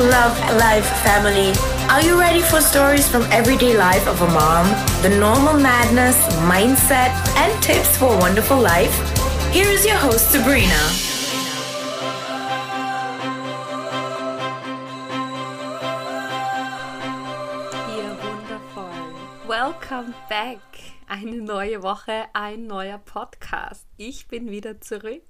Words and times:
love 0.00 0.38
life, 0.56 0.86
family. 1.02 1.52
Are 1.90 2.02
you 2.02 2.18
ready 2.18 2.40
for 2.40 2.60
stories 2.60 3.08
from 3.08 3.22
everyday 3.32 3.76
life 3.76 4.06
of 4.06 4.20
a 4.22 4.28
mom? 4.28 4.66
The 5.02 5.08
normal 5.18 5.54
madness, 5.54 6.16
mindset, 6.46 7.10
and 7.36 7.62
tips 7.62 7.96
for 7.96 8.14
a 8.14 8.18
wonderful 8.18 8.58
life? 8.58 8.94
Here 9.52 9.66
is 9.66 9.84
your 9.84 9.96
host, 9.96 10.30
Sabrina. 10.30 10.78
Ihr 17.96 18.16
wundervoll. 18.22 19.48
Welcome 19.48 20.14
back. 20.28 20.60
Eine 21.08 21.40
neue 21.40 21.82
Woche, 21.82 22.26
ein 22.34 22.66
neuer 22.66 22.98
Podcast. 22.98 23.86
Ich 23.96 24.28
bin 24.28 24.50
wieder 24.50 24.80
zurück. 24.80 25.24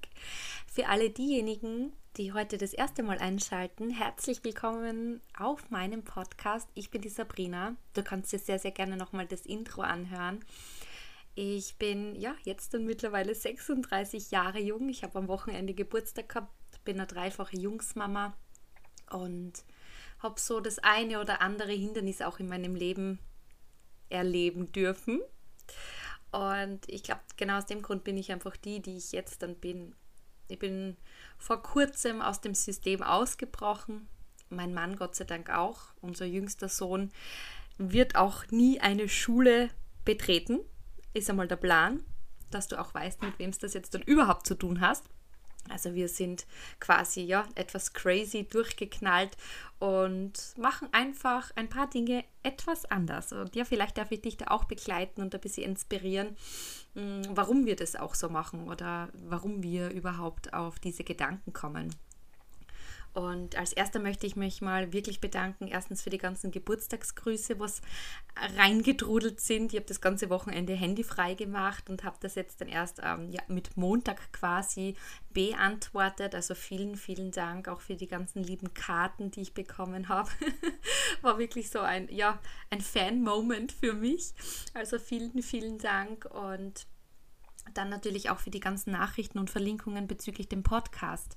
Für 0.67 0.89
alle 0.89 1.09
diejenigen, 1.09 1.93
die 2.19 2.33
heute 2.33 2.57
das 2.57 2.73
erste 2.73 3.01
Mal 3.01 3.19
einschalten, 3.19 3.89
herzlich 3.89 4.43
willkommen 4.43 5.21
auf 5.37 5.69
meinem 5.69 6.03
Podcast. 6.03 6.67
Ich 6.73 6.91
bin 6.91 7.01
die 7.01 7.07
Sabrina. 7.07 7.77
Du 7.93 8.03
kannst 8.03 8.33
dir 8.33 8.39
sehr, 8.39 8.59
sehr 8.59 8.71
gerne 8.71 8.97
nochmal 8.97 9.25
das 9.25 9.45
Intro 9.45 9.83
anhören. 9.83 10.43
Ich 11.35 11.77
bin 11.77 12.17
ja 12.17 12.35
jetzt 12.43 12.73
dann 12.73 12.83
mittlerweile 12.83 13.33
36 13.33 14.31
Jahre 14.31 14.59
jung. 14.59 14.89
Ich 14.89 15.03
habe 15.03 15.17
am 15.17 15.29
Wochenende 15.29 15.73
Geburtstag 15.73 16.27
gehabt, 16.27 16.51
bin 16.83 16.97
eine 16.97 17.07
dreifache 17.07 17.55
Jungsmama 17.55 18.35
und 19.11 19.53
habe 20.19 20.41
so 20.41 20.59
das 20.59 20.79
eine 20.79 21.21
oder 21.21 21.41
andere 21.41 21.71
Hindernis 21.71 22.21
auch 22.21 22.39
in 22.39 22.49
meinem 22.49 22.75
Leben 22.75 23.19
erleben 24.09 24.73
dürfen. 24.73 25.21
Und 26.33 26.81
ich 26.87 27.03
glaube, 27.03 27.21
genau 27.37 27.59
aus 27.59 27.65
dem 27.65 27.81
Grund 27.81 28.03
bin 28.03 28.17
ich 28.17 28.33
einfach 28.33 28.57
die, 28.57 28.81
die 28.81 28.97
ich 28.97 29.13
jetzt 29.13 29.41
dann 29.41 29.55
bin. 29.55 29.95
Ich 30.49 30.59
bin 30.59 30.97
vor 31.37 31.61
kurzem 31.61 32.21
aus 32.21 32.41
dem 32.41 32.55
System 32.55 33.03
ausgebrochen. 33.03 34.09
Mein 34.49 34.73
Mann, 34.73 34.95
Gott 34.95 35.15
sei 35.15 35.23
Dank 35.23 35.51
auch, 35.51 35.93
unser 36.01 36.25
jüngster 36.25 36.67
Sohn, 36.67 37.11
wird 37.77 38.15
auch 38.15 38.45
nie 38.49 38.79
eine 38.81 39.07
Schule 39.07 39.69
betreten. 40.03 40.59
Ist 41.13 41.29
einmal 41.29 41.47
der 41.47 41.55
Plan, 41.55 42.03
dass 42.49 42.67
du 42.67 42.79
auch 42.79 42.93
weißt, 42.93 43.21
mit 43.21 43.37
wem 43.37 43.51
es 43.51 43.59
das 43.59 43.75
jetzt 43.75 43.93
dann 43.93 44.01
überhaupt 44.01 44.47
zu 44.47 44.55
tun 44.55 44.81
hast. 44.81 45.05
Also 45.69 45.93
wir 45.95 46.09
sind 46.09 46.45
quasi 46.79 47.21
ja 47.21 47.47
etwas 47.55 47.93
crazy 47.93 48.47
durchgeknallt 48.49 49.37
und 49.79 50.33
machen 50.57 50.89
einfach 50.91 51.51
ein 51.55 51.69
paar 51.69 51.89
Dinge 51.89 52.25
etwas 52.43 52.85
anders. 52.85 53.31
Und 53.31 53.55
ja, 53.55 53.63
vielleicht 53.65 53.97
darf 53.97 54.11
ich 54.11 54.21
dich 54.21 54.37
da 54.37 54.47
auch 54.47 54.65
begleiten 54.65 55.21
und 55.21 55.33
ein 55.33 55.41
bisschen 55.41 55.63
inspirieren, 55.63 56.35
mm, 56.95 57.21
warum 57.29 57.65
wir 57.65 57.75
das 57.75 57.95
auch 57.95 58.15
so 58.15 58.29
machen 58.29 58.67
oder 58.67 59.09
warum 59.13 59.63
wir 59.63 59.89
überhaupt 59.91 60.53
auf 60.53 60.79
diese 60.79 61.03
Gedanken 61.03 61.53
kommen. 61.53 61.95
Und 63.19 63.57
als 63.57 63.73
erster 63.73 63.99
möchte 63.99 64.25
ich 64.25 64.37
mich 64.37 64.61
mal 64.61 64.93
wirklich 64.93 65.19
bedanken. 65.19 65.67
Erstens 65.67 66.01
für 66.01 66.09
die 66.09 66.17
ganzen 66.17 66.51
Geburtstagsgrüße, 66.51 67.59
was 67.59 67.81
reingedrudelt 68.57 69.41
sind. 69.41 69.73
Ich 69.73 69.77
habe 69.77 69.87
das 69.87 69.99
ganze 69.99 70.29
Wochenende 70.29 70.73
handyfrei 70.73 71.33
gemacht 71.33 71.89
und 71.89 72.05
habe 72.05 72.15
das 72.21 72.35
jetzt 72.35 72.61
dann 72.61 72.69
erst 72.69 73.01
ähm, 73.03 73.29
ja, 73.29 73.41
mit 73.49 73.75
Montag 73.75 74.31
quasi 74.31 74.95
beantwortet. 75.33 76.33
Also 76.33 76.55
vielen, 76.55 76.95
vielen 76.95 77.31
Dank 77.31 77.67
auch 77.67 77.81
für 77.81 77.97
die 77.97 78.07
ganzen 78.07 78.41
lieben 78.41 78.73
Karten, 78.73 79.31
die 79.31 79.41
ich 79.41 79.53
bekommen 79.53 80.07
habe. 80.07 80.29
War 81.21 81.37
wirklich 81.37 81.69
so 81.69 81.79
ein, 81.79 82.07
ja, 82.09 82.39
ein 82.69 82.79
Fan-Moment 82.79 83.73
für 83.73 83.91
mich. 83.91 84.33
Also 84.73 84.97
vielen, 84.97 85.43
vielen 85.43 85.77
Dank 85.77 86.23
und 86.23 86.87
dann 87.73 87.89
natürlich 87.89 88.29
auch 88.29 88.39
für 88.39 88.49
die 88.49 88.61
ganzen 88.61 88.91
Nachrichten 88.91 89.39
und 89.39 89.49
Verlinkungen 89.49 90.07
bezüglich 90.07 90.47
dem 90.47 90.63
Podcast. 90.63 91.35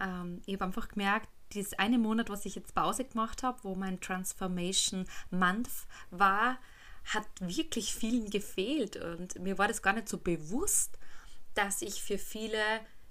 Ähm, 0.00 0.42
ich 0.46 0.54
habe 0.54 0.64
einfach 0.64 0.88
gemerkt, 0.88 1.28
dieses 1.52 1.74
eine 1.74 1.98
Monat, 1.98 2.28
was 2.28 2.44
ich 2.44 2.54
jetzt 2.54 2.74
Pause 2.74 3.04
gemacht 3.04 3.42
habe, 3.42 3.62
wo 3.62 3.74
mein 3.74 4.00
Transformation 4.00 5.06
Month 5.30 5.70
war, 6.10 6.58
hat 7.04 7.26
wirklich 7.38 7.94
vielen 7.94 8.30
gefehlt. 8.30 8.96
Und 8.96 9.38
mir 9.38 9.58
war 9.58 9.68
das 9.68 9.82
gar 9.82 9.92
nicht 9.92 10.08
so 10.08 10.18
bewusst, 10.18 10.98
dass 11.54 11.82
ich 11.82 12.02
für 12.02 12.18
viele 12.18 12.62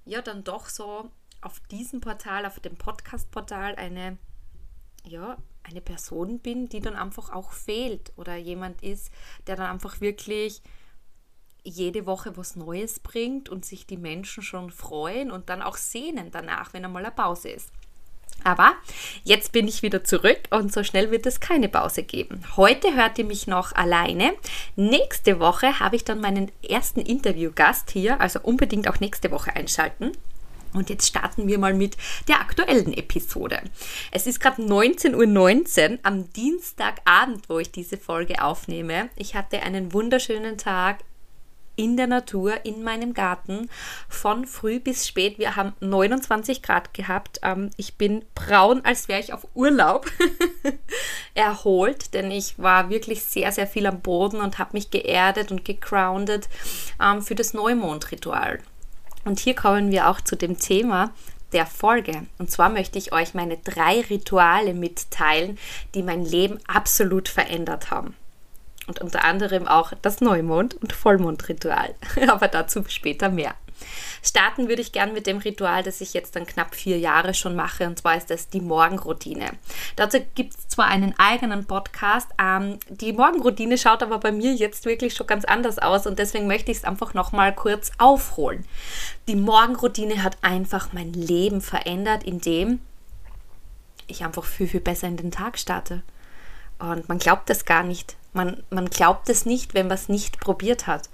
ja 0.03 0.21
dann 0.21 0.43
doch 0.43 0.67
so 0.67 1.11
auf 1.41 1.59
diesem 1.71 2.01
Portal, 2.01 2.45
auf 2.45 2.59
dem 2.59 2.75
Podcast-Portal 2.75 3.75
eine, 3.75 4.17
ja, 5.05 5.37
eine 5.63 5.81
Person 5.81 6.39
bin, 6.39 6.69
die 6.69 6.79
dann 6.79 6.95
einfach 6.95 7.31
auch 7.31 7.51
fehlt 7.51 8.11
oder 8.17 8.35
jemand 8.35 8.83
ist, 8.83 9.11
der 9.47 9.55
dann 9.55 9.71
einfach 9.71 10.01
wirklich 10.01 10.61
jede 11.65 12.05
Woche 12.05 12.37
was 12.37 12.55
Neues 12.55 12.99
bringt 12.99 13.49
und 13.49 13.65
sich 13.65 13.85
die 13.85 13.97
Menschen 13.97 14.43
schon 14.43 14.71
freuen 14.71 15.31
und 15.31 15.49
dann 15.49 15.61
auch 15.61 15.77
sehnen 15.77 16.29
danach, 16.31 16.73
wenn 16.73 16.85
einmal 16.85 17.03
eine 17.03 17.13
Pause 17.13 17.49
ist. 17.49 17.69
Aber 18.43 18.73
jetzt 19.23 19.53
bin 19.53 19.67
ich 19.67 19.81
wieder 19.81 20.03
zurück 20.03 20.37
und 20.51 20.71
so 20.71 20.83
schnell 20.83 21.09
wird 21.09 21.25
es 21.25 21.39
keine 21.39 21.67
Pause 21.67 22.03
geben. 22.03 22.43
Heute 22.55 22.93
hört 22.95 23.17
ihr 23.17 23.25
mich 23.25 23.47
noch 23.47 23.71
alleine. 23.73 24.33
Nächste 24.75 25.39
Woche 25.39 25.79
habe 25.79 25.95
ich 25.95 26.03
dann 26.03 26.21
meinen 26.21 26.51
ersten 26.67 26.99
Interviewgast 26.99 27.89
hier, 27.89 28.21
also 28.21 28.39
unbedingt 28.41 28.87
auch 28.87 28.99
nächste 28.99 29.31
Woche 29.31 29.55
einschalten. 29.55 30.11
Und 30.73 30.89
jetzt 30.89 31.07
starten 31.07 31.47
wir 31.47 31.57
mal 31.57 31.73
mit 31.73 31.97
der 32.27 32.41
aktuellen 32.41 32.93
Episode. 32.93 33.61
Es 34.11 34.27
ist 34.27 34.39
gerade 34.39 34.61
19.19 34.61 35.15
Uhr 35.15 35.25
19, 35.25 35.99
am 36.03 36.31
Dienstagabend, 36.33 37.49
wo 37.49 37.59
ich 37.59 37.71
diese 37.71 37.97
Folge 37.97 38.43
aufnehme. 38.43 39.09
Ich 39.15 39.35
hatte 39.35 39.63
einen 39.63 39.93
wunderschönen 39.93 40.57
Tag 40.57 40.99
in 41.75 41.97
der 41.97 42.07
Natur, 42.07 42.65
in 42.65 42.83
meinem 42.83 43.13
Garten, 43.13 43.69
von 44.09 44.45
früh 44.45 44.79
bis 44.79 45.07
spät. 45.07 45.39
Wir 45.39 45.55
haben 45.55 45.73
29 45.79 46.61
Grad 46.61 46.93
gehabt. 46.93 47.39
Ähm, 47.43 47.71
ich 47.77 47.95
bin 47.95 48.23
braun, 48.33 48.81
als 48.83 49.07
wäre 49.07 49.19
ich 49.19 49.33
auf 49.33 49.47
Urlaub 49.53 50.09
erholt, 51.33 52.13
denn 52.13 52.31
ich 52.31 52.57
war 52.59 52.89
wirklich 52.89 53.23
sehr, 53.23 53.51
sehr 53.51 53.67
viel 53.67 53.85
am 53.85 54.01
Boden 54.01 54.41
und 54.41 54.59
habe 54.59 54.71
mich 54.73 54.91
geerdet 54.91 55.51
und 55.51 55.65
gegroundet 55.65 56.49
ähm, 57.01 57.21
für 57.21 57.35
das 57.35 57.53
Neumondritual. 57.53 58.59
Und 59.23 59.39
hier 59.39 59.55
kommen 59.55 59.91
wir 59.91 60.09
auch 60.09 60.21
zu 60.21 60.35
dem 60.35 60.59
Thema 60.59 61.11
der 61.51 61.65
Folge. 61.65 62.25
Und 62.37 62.51
zwar 62.51 62.69
möchte 62.69 62.97
ich 62.99 63.13
euch 63.13 63.33
meine 63.33 63.57
drei 63.57 64.01
Rituale 64.01 64.73
mitteilen, 64.73 65.57
die 65.93 66.03
mein 66.03 66.23
Leben 66.23 66.59
absolut 66.67 67.29
verändert 67.29 67.91
haben 67.91 68.15
und 68.87 69.01
unter 69.01 69.23
anderem 69.23 69.67
auch 69.67 69.93
das 70.01 70.21
Neumond- 70.21 70.75
und 70.75 70.93
Vollmondritual. 70.93 71.95
Aber 72.27 72.47
dazu 72.47 72.83
später 72.87 73.29
mehr. 73.29 73.55
Starten 74.23 74.67
würde 74.67 74.81
ich 74.81 74.91
gern 74.91 75.13
mit 75.13 75.27
dem 75.27 75.37
Ritual, 75.37 75.83
das 75.83 76.01
ich 76.01 76.13
jetzt 76.13 76.35
dann 76.35 76.47
knapp 76.47 76.73
vier 76.75 76.97
Jahre 76.97 77.33
schon 77.33 77.55
mache, 77.55 77.85
und 77.85 77.99
zwar 77.99 78.17
ist 78.17 78.29
das 78.29 78.49
die 78.49 78.61
Morgenroutine. 78.61 79.51
Dazu 79.95 80.19
gibt 80.33 80.55
es 80.57 80.67
zwar 80.67 80.87
einen 80.87 81.13
eigenen 81.19 81.65
Podcast, 81.65 82.29
ähm, 82.41 82.79
die 82.89 83.13
Morgenroutine 83.13 83.77
schaut 83.77 84.01
aber 84.01 84.19
bei 84.19 84.31
mir 84.31 84.53
jetzt 84.53 84.85
wirklich 84.85 85.13
schon 85.13 85.27
ganz 85.27 85.45
anders 85.45 85.77
aus 85.77 86.07
und 86.07 86.19
deswegen 86.19 86.47
möchte 86.47 86.71
ich 86.71 86.77
es 86.77 86.83
einfach 86.85 87.13
nochmal 87.13 87.53
kurz 87.53 87.91
aufholen. 87.97 88.65
Die 89.27 89.35
Morgenroutine 89.35 90.23
hat 90.23 90.37
einfach 90.41 90.93
mein 90.93 91.13
Leben 91.13 91.61
verändert, 91.61 92.23
indem 92.23 92.79
ich 94.07 94.23
einfach 94.23 94.45
viel, 94.45 94.67
viel 94.67 94.81
besser 94.81 95.07
in 95.07 95.17
den 95.17 95.31
Tag 95.31 95.57
starte. 95.57 96.01
Und 96.79 97.07
man 97.09 97.19
glaubt 97.19 97.49
das 97.49 97.65
gar 97.65 97.83
nicht. 97.83 98.15
Man, 98.35 98.63
man 98.69 98.89
glaubt 98.89 99.29
es 99.29 99.45
nicht, 99.45 99.73
wenn 99.73 99.87
man 99.87 99.95
es 99.95 100.09
nicht 100.09 100.39
probiert 100.39 100.87
hat. 100.87 101.09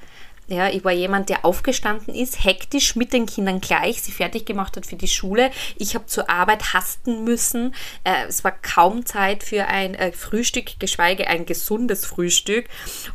Ja, 0.47 0.67
ich 0.67 0.83
war 0.83 0.91
jemand, 0.91 1.29
der 1.29 1.45
aufgestanden 1.45 2.13
ist, 2.13 2.43
hektisch 2.43 2.97
mit 2.97 3.13
den 3.13 3.25
Kindern 3.25 3.61
gleich, 3.61 4.01
sie 4.01 4.11
fertig 4.11 4.45
gemacht 4.45 4.75
hat 4.75 4.85
für 4.85 4.97
die 4.97 5.07
Schule. 5.07 5.49
Ich 5.77 5.95
habe 5.95 6.07
zur 6.07 6.29
Arbeit 6.29 6.73
hasten 6.73 7.23
müssen. 7.23 7.73
Äh, 8.03 8.25
es 8.27 8.43
war 8.43 8.51
kaum 8.51 9.05
Zeit 9.05 9.43
für 9.43 9.67
ein 9.67 9.95
äh, 9.95 10.11
Frühstück, 10.11 10.77
geschweige 10.77 11.27
ein 11.27 11.45
gesundes 11.45 12.05
Frühstück. 12.05 12.65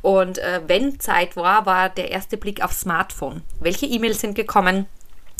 Und 0.00 0.38
äh, 0.38 0.62
wenn 0.67 0.99
Zeit 0.99 1.37
war, 1.37 1.67
war 1.67 1.91
der 1.91 2.11
erste 2.11 2.38
Blick 2.38 2.62
aufs 2.62 2.81
Smartphone. 2.81 3.43
Welche 3.61 3.84
E-Mails 3.87 4.21
sind 4.21 4.34
gekommen? 4.34 4.87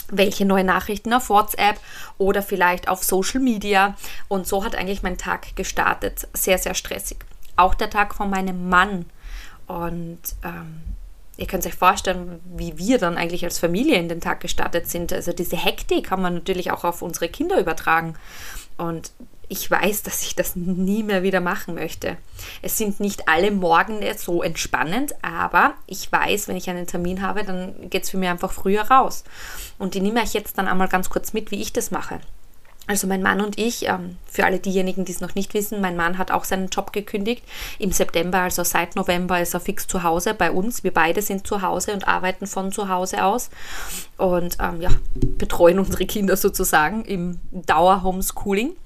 welche 0.09 0.45
neuen 0.45 0.67
Nachrichten 0.67 1.13
auf 1.13 1.31
WhatsApp 1.31 1.81
oder 2.17 2.41
vielleicht 2.41 2.87
auf 2.87 3.03
Social 3.03 3.41
Media. 3.41 3.97
Und 4.29 4.47
so 4.47 4.65
hat 4.65 4.77
eigentlich 4.77 5.03
mein 5.03 5.19
Tag 5.19 5.57
gestartet. 5.57 6.29
Sehr, 6.33 6.59
sehr 6.59 6.75
stressig. 6.75 7.19
Auch 7.57 7.75
der 7.75 7.91
Tag 7.91 8.15
von 8.15 8.31
meinem 8.31 8.69
Mann. 8.69 9.07
Und 9.67 10.21
ähm, 10.45 10.81
ihr 11.37 11.47
könnt 11.47 11.67
euch 11.67 11.75
vorstellen, 11.75 12.41
wie 12.57 12.79
wir 12.79 12.99
dann 12.99 13.17
eigentlich 13.17 13.45
als 13.45 13.59
Familie 13.59 13.97
in 13.97 14.09
den 14.09 14.21
Tag 14.21 14.41
gestartet 14.41 14.89
sind. 14.89 15.13
Also 15.13 15.33
diese 15.33 15.57
Hektik 15.57 16.07
kann 16.07 16.23
man 16.23 16.35
natürlich 16.35 16.71
auch 16.71 16.85
auf 16.85 17.03
unsere 17.03 17.29
Kinder 17.29 17.59
übertragen. 17.59 18.15
Und 18.77 19.13
ich 19.49 19.71
weiß, 19.71 20.03
dass 20.03 20.23
ich 20.23 20.35
das 20.35 20.57
nie 20.57 21.03
mehr 21.03 21.23
wieder 21.23 21.41
machen 21.41 21.75
möchte. 21.75 22.17
Es 22.63 22.79
sind 22.79 22.99
nicht 23.01 23.29
alle 23.29 23.51
Morgen 23.51 24.01
so 24.17 24.43
entspannend, 24.43 25.15
aber 25.23 25.75
ich 25.87 26.11
weiß, 26.11 26.49
wenn 26.49 26.57
ich 26.57 26.69
einen 26.69 26.87
Termin 26.87 27.23
habe, 27.23 27.45
dann 27.45 27.89
geht 27.89 28.05
es 28.05 28.11
für 28.11 28.19
mich 28.19 28.29
einfach 28.29 28.53
früher 28.53 28.83
raus. 28.83 29.25
Und 29.79 29.95
die 29.95 30.01
nehme 30.01 30.23
ich 30.23 30.35
jetzt 30.35 30.59
dann 30.59 30.67
einmal 30.67 30.89
ganz 30.89 31.11
kurz 31.11 31.33
mit, 31.33 31.51
wie 31.51 31.63
ich 31.63 31.73
das 31.73 31.91
mache. 31.91 32.21
Also 32.89 33.09
mein 33.09 33.23
Mann 33.23 33.41
und 33.41 33.59
ich, 33.59 33.89
ähm, 33.89 34.17
für 34.27 34.45
alle 34.45 34.61
diejenigen, 34.61 35.05
die 35.05 35.13
es 35.13 35.21
noch 35.21 35.35
nicht 35.35 35.55
wissen, 35.55 35.81
mein 35.81 35.97
Mann 35.97 36.19
hat 36.19 36.31
auch 36.31 36.45
seinen 36.45 36.69
Job 36.69 36.93
gekündigt. 36.93 37.43
Im 37.79 37.91
September, 37.91 38.39
also 38.39 38.63
seit 38.63 38.95
November, 38.95 39.41
ist 39.41 39.55
er 39.55 39.61
fix 39.61 39.89
zu 39.89 40.05
Hause 40.05 40.35
bei 40.35 40.53
uns. 40.53 40.85
Wir 40.85 40.95
beide 40.95 41.21
sind 41.21 41.47
zu 41.47 41.63
Hause 41.63 41.93
und 41.93 42.07
arbeiten 42.07 42.47
von 42.47 42.71
zu 42.71 42.89
Hause 42.89 43.25
aus 43.25 43.51
und 44.19 44.59
ähm, 44.61 44.81
ja, 44.81 44.91
betreuen 45.15 45.81
unsere 45.81 46.07
Kinder 46.07 46.37
sozusagen 46.37 47.05
im 47.05 47.41
Dauer-Homeschooling. 47.51 48.77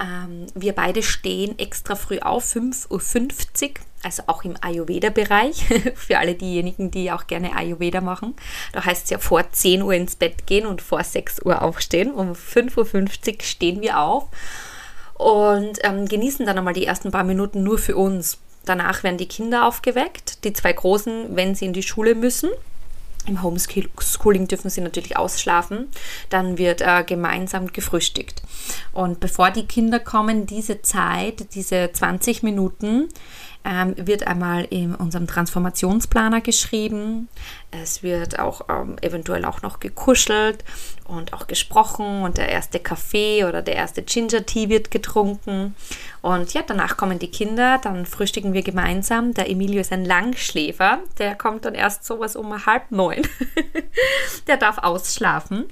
Ähm, 0.00 0.46
wir 0.54 0.74
beide 0.74 1.02
stehen 1.02 1.58
extra 1.58 1.94
früh 1.94 2.18
auf, 2.18 2.44
5.50 2.54 2.90
Uhr, 2.90 3.74
also 4.02 4.24
auch 4.26 4.44
im 4.44 4.54
Ayurveda-Bereich, 4.60 5.64
für 5.94 6.18
alle 6.18 6.34
diejenigen, 6.34 6.90
die 6.90 7.10
auch 7.10 7.26
gerne 7.26 7.56
Ayurveda 7.56 8.00
machen. 8.00 8.34
Da 8.72 8.84
heißt 8.84 9.04
es 9.04 9.10
ja 9.10 9.18
vor 9.18 9.50
10 9.50 9.82
Uhr 9.82 9.94
ins 9.94 10.16
Bett 10.16 10.46
gehen 10.46 10.66
und 10.66 10.82
vor 10.82 11.02
6 11.02 11.42
Uhr 11.44 11.62
aufstehen. 11.62 12.12
Um 12.12 12.32
5.50 12.32 13.34
Uhr 13.36 13.42
stehen 13.42 13.80
wir 13.80 14.00
auf 14.00 14.28
und 15.14 15.78
ähm, 15.82 16.06
genießen 16.06 16.44
dann 16.44 16.58
einmal 16.58 16.74
die 16.74 16.86
ersten 16.86 17.10
paar 17.10 17.24
Minuten 17.24 17.62
nur 17.62 17.78
für 17.78 17.96
uns. 17.96 18.38
Danach 18.66 19.02
werden 19.02 19.16
die 19.16 19.28
Kinder 19.28 19.66
aufgeweckt, 19.66 20.44
die 20.44 20.52
zwei 20.52 20.72
Großen, 20.72 21.36
wenn 21.36 21.54
sie 21.54 21.66
in 21.66 21.72
die 21.72 21.84
Schule 21.84 22.14
müssen. 22.14 22.50
Im 23.26 23.42
Homeschooling 23.42 24.48
dürfen 24.48 24.70
sie 24.70 24.80
natürlich 24.80 25.16
ausschlafen. 25.16 25.88
Dann 26.30 26.58
wird 26.58 26.80
äh, 26.80 27.04
gemeinsam 27.04 27.72
gefrühstückt. 27.72 28.42
Und 28.92 29.20
bevor 29.20 29.50
die 29.50 29.66
Kinder 29.66 29.98
kommen, 29.98 30.46
diese 30.46 30.82
Zeit, 30.82 31.54
diese 31.54 31.90
20 31.92 32.42
Minuten, 32.42 33.08
ähm, 33.66 33.94
wird 33.98 34.26
einmal 34.26 34.64
in 34.64 34.94
unserem 34.94 35.26
Transformationsplaner 35.26 36.40
geschrieben. 36.40 37.28
Es 37.72 38.02
wird 38.02 38.38
auch 38.38 38.62
ähm, 38.68 38.96
eventuell 39.02 39.44
auch 39.44 39.62
noch 39.62 39.80
gekuschelt 39.80 40.64
und 41.04 41.32
auch 41.32 41.48
gesprochen 41.48 42.22
und 42.22 42.38
der 42.38 42.48
erste 42.48 42.78
Kaffee 42.78 43.44
oder 43.44 43.62
der 43.62 43.74
erste 43.74 44.02
Ginger 44.02 44.46
Tea 44.46 44.68
wird 44.68 44.90
getrunken. 44.90 45.74
Und 46.22 46.54
ja, 46.54 46.62
danach 46.64 46.96
kommen 46.96 47.18
die 47.18 47.30
Kinder, 47.30 47.78
dann 47.82 48.06
frühstücken 48.06 48.52
wir 48.52 48.62
gemeinsam. 48.62 49.34
Der 49.34 49.50
Emilio 49.50 49.80
ist 49.80 49.92
ein 49.92 50.04
Langschläfer, 50.04 51.00
der 51.18 51.34
kommt 51.34 51.64
dann 51.64 51.74
erst 51.74 52.04
sowas 52.04 52.36
um 52.36 52.66
halb 52.66 52.90
neun. 52.90 53.22
der 54.46 54.56
darf 54.56 54.78
ausschlafen. 54.78 55.64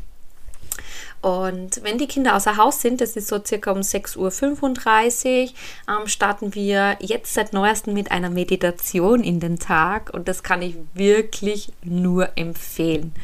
Und 1.25 1.83
wenn 1.83 1.97
die 1.97 2.07
Kinder 2.07 2.37
außer 2.37 2.59
Haus 2.59 2.83
sind, 2.83 3.01
das 3.01 3.17
ist 3.17 3.29
so 3.29 3.43
circa 3.43 3.71
um 3.71 3.79
6.35 3.79 4.19
Uhr, 4.19 5.49
ähm, 5.89 6.07
starten 6.07 6.55
wir 6.55 6.99
jetzt 7.01 7.33
seit 7.33 7.55
neuestem 7.55 7.95
mit 7.95 8.11
einer 8.11 8.29
Meditation 8.29 9.25
in 9.25 9.41
den 9.41 9.59
Tag 9.59 10.13
und 10.13 10.29
das 10.29 10.43
kann 10.43 10.61
ich 10.61 10.77
wirklich 10.93 11.73
nur 11.83 12.37
empfehlen. 12.37 13.15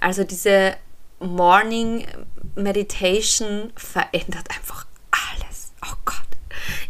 Also 0.00 0.24
diese 0.24 0.74
Morning 1.20 2.04
Meditation 2.56 3.72
verändert 3.76 4.48
einfach 4.50 4.84
alles. 5.12 5.70
Oh 5.84 5.94
Gott. 6.04 6.16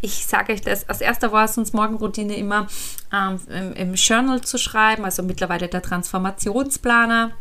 Ich 0.01 0.25
sage 0.25 0.55
euch 0.55 0.63
das, 0.63 0.89
als 0.89 1.03
erster 1.03 1.33
war 1.33 1.45
es 1.45 1.59
uns 1.59 1.75
Morgenroutine 1.75 2.35
immer 2.35 2.67
ähm, 3.13 3.41
im, 3.51 3.73
im 3.75 3.95
Journal 3.95 4.41
zu 4.41 4.57
schreiben, 4.57 5.05
also 5.05 5.23
mittlerweile 5.23 5.69
der 5.69 5.83
Transformationsplaner 5.83 7.33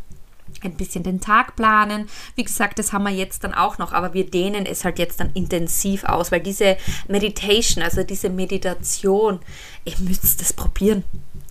ein 0.64 0.76
bisschen 0.76 1.04
den 1.04 1.20
Tag 1.20 1.56
planen. 1.56 2.08
Wie 2.36 2.44
gesagt, 2.44 2.80
das 2.80 2.94
haben 2.94 3.04
wir 3.04 3.12
jetzt 3.12 3.44
dann 3.44 3.54
auch 3.54 3.78
noch, 3.78 3.94
aber 3.94 4.14
wir 4.14 4.30
dehnen 4.30 4.66
es 4.66 4.86
halt 4.86 5.00
jetzt 5.00 5.20
dann 5.20 5.32
intensiv 5.34 6.04
aus, 6.04 6.32
weil 6.32 6.42
diese 6.42 6.78
Meditation, 7.08 7.84
also 7.84 8.04
diese 8.04 8.30
Meditation, 8.30 9.40
ihr 9.86 9.96
müsst 10.00 10.42
das 10.42 10.54
probieren. 10.54 11.04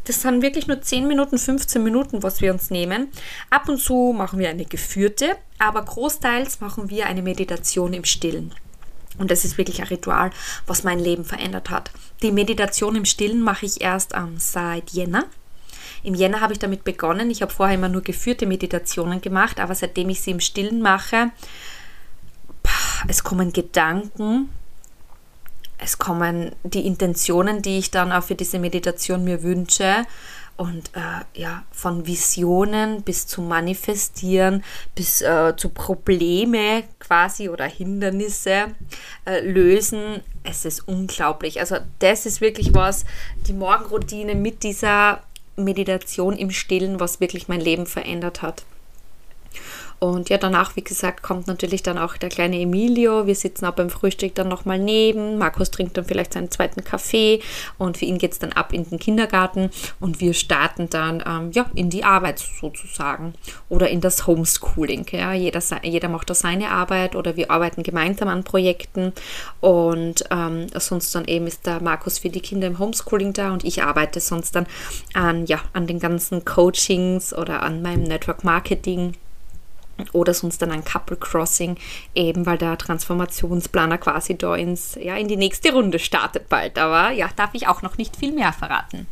Das 0.04 0.20
sind 0.20 0.42
wirklich 0.42 0.66
nur 0.66 0.82
10 0.82 1.08
Minuten, 1.08 1.38
15 1.38 1.82
Minuten, 1.82 2.22
was 2.22 2.42
wir 2.42 2.52
uns 2.52 2.70
nehmen. 2.70 3.08
Ab 3.48 3.68
und 3.68 3.78
zu 3.78 4.14
machen 4.16 4.38
wir 4.38 4.50
eine 4.50 4.66
geführte, 4.66 5.36
aber 5.58 5.82
großteils 5.82 6.60
machen 6.60 6.90
wir 6.90 7.06
eine 7.06 7.22
Meditation 7.22 7.94
im 7.94 8.04
Stillen. 8.04 8.52
Und 9.16 9.30
das 9.30 9.44
ist 9.44 9.58
wirklich 9.58 9.80
ein 9.80 9.88
Ritual, 9.88 10.30
was 10.66 10.84
mein 10.84 10.98
Leben 10.98 11.24
verändert 11.24 11.70
hat. 11.70 11.90
Die 12.22 12.32
Meditation 12.32 12.96
im 12.96 13.04
Stillen 13.04 13.42
mache 13.42 13.64
ich 13.64 13.80
erst 13.80 14.12
ähm, 14.14 14.34
seit 14.38 14.90
Jänner. 14.90 15.24
Im 16.02 16.14
Jänner 16.14 16.40
habe 16.40 16.52
ich 16.52 16.58
damit 16.58 16.84
begonnen. 16.84 17.30
Ich 17.30 17.42
habe 17.42 17.52
vorher 17.52 17.76
immer 17.76 17.88
nur 17.88 18.02
geführte 18.02 18.46
Meditationen 18.46 19.20
gemacht, 19.20 19.60
aber 19.60 19.74
seitdem 19.74 20.08
ich 20.08 20.20
sie 20.20 20.30
im 20.30 20.40
Stillen 20.40 20.80
mache, 20.80 21.30
es 23.08 23.22
kommen 23.22 23.52
Gedanken, 23.52 24.48
es 25.78 25.98
kommen 25.98 26.52
die 26.62 26.86
Intentionen, 26.86 27.60
die 27.60 27.78
ich 27.78 27.90
dann 27.90 28.12
auch 28.12 28.22
für 28.22 28.34
diese 28.34 28.58
Meditation 28.58 29.24
mir 29.24 29.42
wünsche. 29.42 30.06
Und 30.56 30.92
äh, 30.94 31.40
ja, 31.40 31.64
von 31.72 32.06
Visionen 32.06 33.02
bis 33.02 33.26
zu 33.26 33.42
Manifestieren, 33.42 34.62
bis 34.94 35.20
äh, 35.20 35.54
zu 35.56 35.70
Probleme 35.70 36.84
quasi 37.00 37.48
oder 37.48 37.64
Hindernisse 37.64 38.66
äh, 39.24 39.40
lösen. 39.40 40.22
Es 40.44 40.64
ist 40.64 40.86
unglaublich. 40.86 41.58
Also 41.58 41.78
das 41.98 42.24
ist 42.24 42.40
wirklich 42.40 42.72
was, 42.72 43.04
die 43.48 43.52
Morgenroutine 43.52 44.36
mit 44.36 44.62
dieser 44.62 45.22
Meditation 45.56 46.36
im 46.36 46.50
Stillen, 46.50 47.00
was 47.00 47.20
wirklich 47.20 47.48
mein 47.48 47.60
Leben 47.60 47.86
verändert 47.86 48.42
hat. 48.42 48.64
Und 49.98 50.28
ja, 50.28 50.38
danach, 50.38 50.76
wie 50.76 50.84
gesagt, 50.84 51.22
kommt 51.22 51.46
natürlich 51.46 51.82
dann 51.82 51.98
auch 51.98 52.16
der 52.16 52.28
kleine 52.28 52.60
Emilio. 52.60 53.26
Wir 53.26 53.34
sitzen 53.34 53.64
auch 53.66 53.72
beim 53.72 53.90
Frühstück 53.90 54.34
dann 54.34 54.48
nochmal 54.48 54.78
neben. 54.78 55.38
Markus 55.38 55.70
trinkt 55.70 55.96
dann 55.96 56.04
vielleicht 56.04 56.34
seinen 56.34 56.50
zweiten 56.50 56.84
Kaffee 56.84 57.40
und 57.78 57.96
für 57.96 58.04
ihn 58.04 58.18
geht 58.18 58.32
es 58.32 58.38
dann 58.38 58.52
ab 58.52 58.72
in 58.72 58.88
den 58.88 58.98
Kindergarten 58.98 59.70
und 60.00 60.20
wir 60.20 60.34
starten 60.34 60.90
dann 60.90 61.22
ähm, 61.26 61.52
ja, 61.52 61.66
in 61.74 61.90
die 61.90 62.04
Arbeit 62.04 62.38
sozusagen 62.38 63.34
oder 63.68 63.88
in 63.88 64.00
das 64.00 64.26
Homeschooling. 64.26 65.06
Ja. 65.12 65.32
Jeder, 65.32 65.60
jeder 65.82 66.08
macht 66.08 66.30
da 66.30 66.34
seine 66.34 66.70
Arbeit 66.70 67.16
oder 67.16 67.36
wir 67.36 67.50
arbeiten 67.50 67.82
gemeinsam 67.82 68.28
an 68.28 68.44
Projekten 68.44 69.12
und 69.60 70.24
ähm, 70.30 70.66
sonst 70.78 71.14
dann 71.14 71.24
eben 71.26 71.46
ist 71.46 71.66
der 71.66 71.80
Markus 71.80 72.18
für 72.18 72.28
die 72.28 72.40
Kinder 72.40 72.66
im 72.66 72.78
Homeschooling 72.78 73.32
da 73.32 73.52
und 73.52 73.64
ich 73.64 73.82
arbeite 73.82 74.20
sonst 74.20 74.54
dann 74.56 74.66
an, 75.14 75.46
ja, 75.46 75.60
an 75.72 75.86
den 75.86 75.98
ganzen 75.98 76.44
Coachings 76.44 77.32
oder 77.32 77.62
an 77.62 77.82
meinem 77.82 78.02
Network 78.02 78.44
Marketing 78.44 79.14
oder 80.12 80.34
sonst 80.34 80.60
dann 80.62 80.70
ein 80.70 80.84
Couple 80.84 81.16
Crossing, 81.16 81.76
eben 82.14 82.46
weil 82.46 82.58
der 82.58 82.78
Transformationsplaner 82.78 83.98
quasi 83.98 84.36
da 84.36 84.54
ins, 84.54 84.96
ja, 85.00 85.16
in 85.16 85.28
die 85.28 85.36
nächste 85.36 85.72
Runde 85.72 85.98
startet 85.98 86.48
bald. 86.48 86.78
Aber 86.78 87.10
ja, 87.10 87.28
darf 87.36 87.50
ich 87.54 87.68
auch 87.68 87.82
noch 87.82 87.98
nicht 87.98 88.16
viel 88.16 88.32
mehr 88.32 88.52
verraten. 88.52 89.06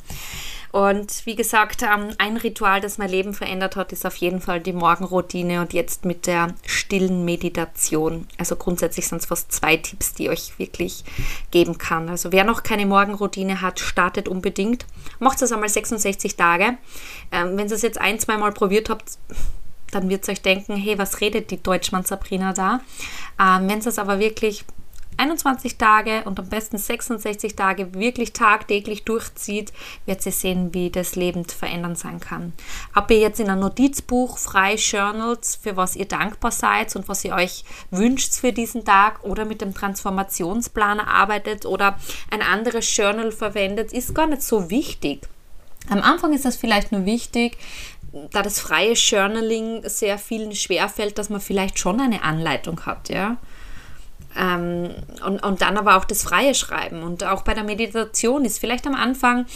Und 0.72 1.26
wie 1.26 1.36
gesagt, 1.36 1.82
ähm, 1.82 2.14
ein 2.16 2.38
Ritual, 2.38 2.80
das 2.80 2.96
mein 2.96 3.10
Leben 3.10 3.34
verändert 3.34 3.76
hat, 3.76 3.92
ist 3.92 4.06
auf 4.06 4.16
jeden 4.16 4.40
Fall 4.40 4.58
die 4.58 4.72
Morgenroutine 4.72 5.60
und 5.60 5.74
jetzt 5.74 6.06
mit 6.06 6.26
der 6.26 6.54
stillen 6.66 7.26
Meditation. 7.26 8.26
Also 8.38 8.56
grundsätzlich 8.56 9.06
sind 9.06 9.18
es 9.18 9.26
fast 9.26 9.52
zwei 9.52 9.76
Tipps, 9.76 10.14
die 10.14 10.24
ich 10.24 10.30
euch 10.30 10.58
wirklich 10.58 11.04
geben 11.50 11.76
kann. 11.76 12.08
Also 12.08 12.32
wer 12.32 12.44
noch 12.44 12.62
keine 12.62 12.86
Morgenroutine 12.86 13.60
hat, 13.60 13.80
startet 13.80 14.28
unbedingt. 14.28 14.86
Macht 15.18 15.42
es 15.42 15.52
einmal 15.52 15.68
66 15.68 16.36
Tage. 16.36 16.78
Ähm, 17.30 17.58
wenn 17.58 17.68
ihr 17.68 17.74
es 17.74 17.82
jetzt 17.82 18.00
ein, 18.00 18.18
zwei 18.18 18.38
Mal 18.38 18.52
probiert 18.52 18.88
habt, 18.88 19.18
dann 19.92 20.08
wird 20.08 20.26
ihr 20.26 20.32
euch 20.32 20.42
denken, 20.42 20.76
hey, 20.76 20.98
was 20.98 21.20
redet 21.20 21.50
die 21.50 21.62
Deutschmann 21.62 22.04
Sabrina 22.04 22.52
da? 22.52 22.80
Ähm, 23.40 23.68
Wenn 23.68 23.78
es 23.78 23.98
aber 23.98 24.18
wirklich 24.18 24.64
21 25.16 25.76
Tage 25.76 26.22
und 26.24 26.38
am 26.40 26.48
besten 26.48 26.78
66 26.78 27.54
Tage 27.54 27.94
wirklich 27.94 28.32
tagtäglich 28.32 29.04
durchzieht, 29.04 29.72
wird 30.06 30.22
sie 30.22 30.30
sehen, 30.30 30.72
wie 30.72 30.90
das 30.90 31.16
Leben 31.16 31.44
verändern 31.44 31.96
sein 31.96 32.18
kann. 32.18 32.52
Ob 32.94 33.10
ihr 33.10 33.18
jetzt 33.18 33.38
in 33.38 33.50
ein 33.50 33.60
Notizbuch 33.60 34.38
frei 34.38 34.74
journals, 34.74 35.56
für 35.56 35.76
was 35.76 35.96
ihr 35.96 36.06
dankbar 36.06 36.50
seid 36.50 36.94
und 36.96 37.08
was 37.08 37.24
ihr 37.24 37.34
euch 37.34 37.64
wünscht 37.90 38.34
für 38.34 38.52
diesen 38.52 38.84
Tag 38.84 39.22
oder 39.22 39.44
mit 39.44 39.60
dem 39.60 39.74
Transformationsplaner 39.74 41.06
arbeitet 41.06 41.66
oder 41.66 41.98
ein 42.30 42.42
anderes 42.42 42.96
Journal 42.96 43.32
verwendet, 43.32 43.92
ist 43.92 44.14
gar 44.14 44.26
nicht 44.26 44.42
so 44.42 44.70
wichtig. 44.70 45.28
Am 45.88 46.00
Anfang 46.00 46.32
ist 46.32 46.44
das 46.44 46.56
vielleicht 46.56 46.92
nur 46.92 47.04
wichtig, 47.04 47.58
da 48.30 48.42
das 48.42 48.60
freie 48.60 48.92
Journaling 48.92 49.88
sehr 49.88 50.18
vielen 50.18 50.54
schwerfällt, 50.54 51.18
dass 51.18 51.30
man 51.30 51.40
vielleicht 51.40 51.78
schon 51.78 52.00
eine 52.00 52.22
Anleitung 52.22 52.84
hat, 52.84 53.08
ja. 53.08 53.38
Ähm, 54.36 54.90
und, 55.24 55.42
und 55.42 55.62
dann 55.62 55.76
aber 55.76 55.96
auch 55.96 56.04
das 56.04 56.22
freie 56.22 56.54
Schreiben. 56.54 57.02
Und 57.02 57.24
auch 57.24 57.42
bei 57.42 57.54
der 57.54 57.64
Meditation 57.64 58.44
ist 58.44 58.58
vielleicht 58.58 58.86
am 58.86 58.94
Anfang, 58.94 59.46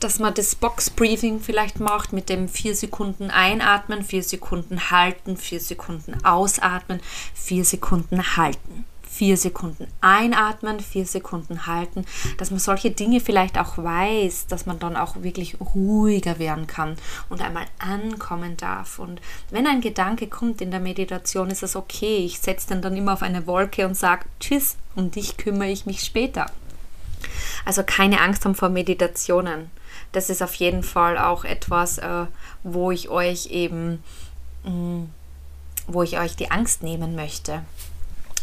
dass 0.00 0.18
man 0.18 0.34
das 0.34 0.54
Box-Briefing 0.54 1.40
vielleicht 1.40 1.80
macht 1.80 2.12
mit 2.12 2.28
dem 2.28 2.48
vier 2.48 2.74
Sekunden 2.74 3.30
einatmen, 3.30 4.02
vier 4.02 4.22
Sekunden 4.22 4.90
halten, 4.90 5.36
vier 5.36 5.60
Sekunden 5.60 6.24
ausatmen, 6.24 7.00
vier 7.34 7.64
Sekunden 7.64 8.36
halten 8.36 8.86
vier 9.18 9.36
Sekunden 9.36 9.88
einatmen, 10.00 10.78
vier 10.78 11.04
Sekunden 11.04 11.66
halten, 11.66 12.04
dass 12.36 12.52
man 12.52 12.60
solche 12.60 12.92
Dinge 12.92 13.18
vielleicht 13.18 13.58
auch 13.58 13.76
weiß, 13.76 14.46
dass 14.46 14.64
man 14.64 14.78
dann 14.78 14.96
auch 14.96 15.24
wirklich 15.24 15.56
ruhiger 15.74 16.38
werden 16.38 16.68
kann 16.68 16.94
und 17.28 17.42
einmal 17.42 17.64
ankommen 17.80 18.56
darf. 18.56 19.00
Und 19.00 19.20
wenn 19.50 19.66
ein 19.66 19.80
Gedanke 19.80 20.28
kommt 20.28 20.60
in 20.60 20.70
der 20.70 20.78
Meditation, 20.78 21.50
ist 21.50 21.64
es 21.64 21.74
okay. 21.74 22.18
Ich 22.18 22.38
setze 22.38 22.68
den 22.68 22.80
dann 22.80 22.96
immer 22.96 23.14
auf 23.14 23.22
eine 23.22 23.48
Wolke 23.48 23.88
und 23.88 23.96
sage 23.96 24.26
Tschüss, 24.38 24.76
um 24.94 25.10
dich 25.10 25.36
kümmere 25.36 25.70
ich 25.70 25.84
mich 25.84 26.04
später. 26.04 26.46
Also 27.64 27.82
keine 27.82 28.20
Angst 28.20 28.44
haben 28.44 28.54
vor 28.54 28.68
Meditationen. 28.68 29.68
Das 30.12 30.30
ist 30.30 30.44
auf 30.44 30.54
jeden 30.54 30.84
Fall 30.84 31.18
auch 31.18 31.44
etwas, 31.44 31.98
äh, 31.98 32.26
wo 32.62 32.92
ich 32.92 33.08
euch 33.08 33.46
eben, 33.46 34.00
mm, 34.62 35.06
wo 35.88 36.04
ich 36.04 36.20
euch 36.20 36.36
die 36.36 36.52
Angst 36.52 36.84
nehmen 36.84 37.16
möchte. 37.16 37.64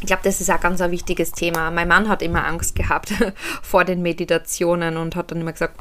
Ich 0.02 0.08
glaube, 0.08 0.24
das 0.24 0.42
ist 0.42 0.50
ein 0.50 0.60
ganz 0.60 0.82
ein 0.82 0.92
wichtiges 0.92 1.32
Thema. 1.32 1.72
Mein 1.72 1.88
Mann 1.88 2.10
hat 2.10 2.22
immer 2.22 2.46
Angst 2.46 2.76
gehabt 2.76 3.14
vor 3.62 3.86
den 3.86 4.02
Meditationen 4.02 4.98
und 4.98 5.16
hat 5.16 5.32
dann 5.32 5.42
immer 5.42 5.54
gesagt, 5.54 5.80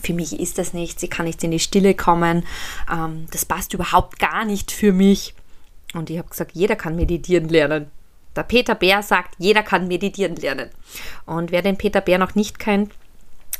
für 0.00 0.14
mich 0.14 0.38
ist 0.38 0.58
das 0.58 0.72
nichts, 0.72 1.02
ich 1.02 1.10
kann 1.10 1.26
nicht 1.26 1.42
in 1.42 1.50
die 1.50 1.58
Stille 1.58 1.94
kommen, 1.94 2.44
ähm, 2.90 3.26
das 3.32 3.44
passt 3.44 3.74
überhaupt 3.74 4.18
gar 4.18 4.44
nicht 4.44 4.70
für 4.70 4.92
mich. 4.92 5.34
Und 5.94 6.10
ich 6.10 6.18
habe 6.18 6.28
gesagt, 6.28 6.52
jeder 6.54 6.76
kann 6.76 6.96
meditieren 6.96 7.48
lernen. 7.48 7.90
Der 8.34 8.42
Peter 8.42 8.74
Bär 8.74 9.02
sagt, 9.02 9.34
jeder 9.38 9.62
kann 9.62 9.88
meditieren 9.88 10.36
lernen. 10.36 10.70
Und 11.24 11.50
wer 11.52 11.62
den 11.62 11.78
Peter 11.78 12.00
Bär 12.00 12.18
noch 12.18 12.34
nicht 12.34 12.58
kennt, 12.58 12.92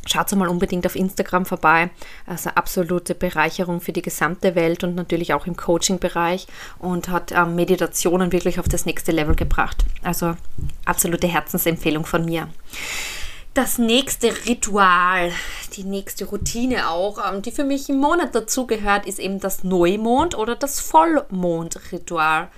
Schaut 0.07 0.33
mal 0.33 0.49
unbedingt 0.49 0.87
auf 0.87 0.97
Instagram 0.97 1.47
vorbei. 1.47 1.91
Also 2.27 2.51
absolute 2.51 3.15
Bereicherung 3.15 3.81
für 3.81 3.93
die 3.93 4.03
gesamte 4.03 4.55
Welt 4.55 4.85
und 4.85 4.95
natürlich 4.95 5.35
auch 5.35 5.47
im 5.47 5.57
Coaching-Bereich 5.57 6.47
und 6.79 7.09
hat 7.09 7.33
ähm, 7.33 7.55
Meditationen 7.57 8.33
wirklich 8.33 8.59
auf 8.61 8.69
das 8.69 8.87
nächste 8.87 9.13
Level 9.13 9.35
gebracht. 9.35 9.85
Also 10.03 10.37
absolute 10.85 11.27
Herzensempfehlung 11.27 12.07
von 12.07 12.25
mir. 12.25 12.49
Das 13.55 13.79
nächste 13.79 14.33
Ritual, 14.47 15.33
die 15.77 15.85
nächste 15.85 16.27
Routine 16.27 16.91
auch, 16.91 17.19
ähm, 17.27 17.41
die 17.41 17.51
für 17.51 17.65
mich 17.65 17.89
im 17.89 17.97
Monat 17.97 18.35
dazugehört, 18.35 19.07
ist 19.07 19.19
eben 19.19 19.41
das 19.41 19.65
Neumond- 19.65 20.37
oder 20.37 20.57
das 20.57 20.79
Vollmond-Ritual 20.81 22.49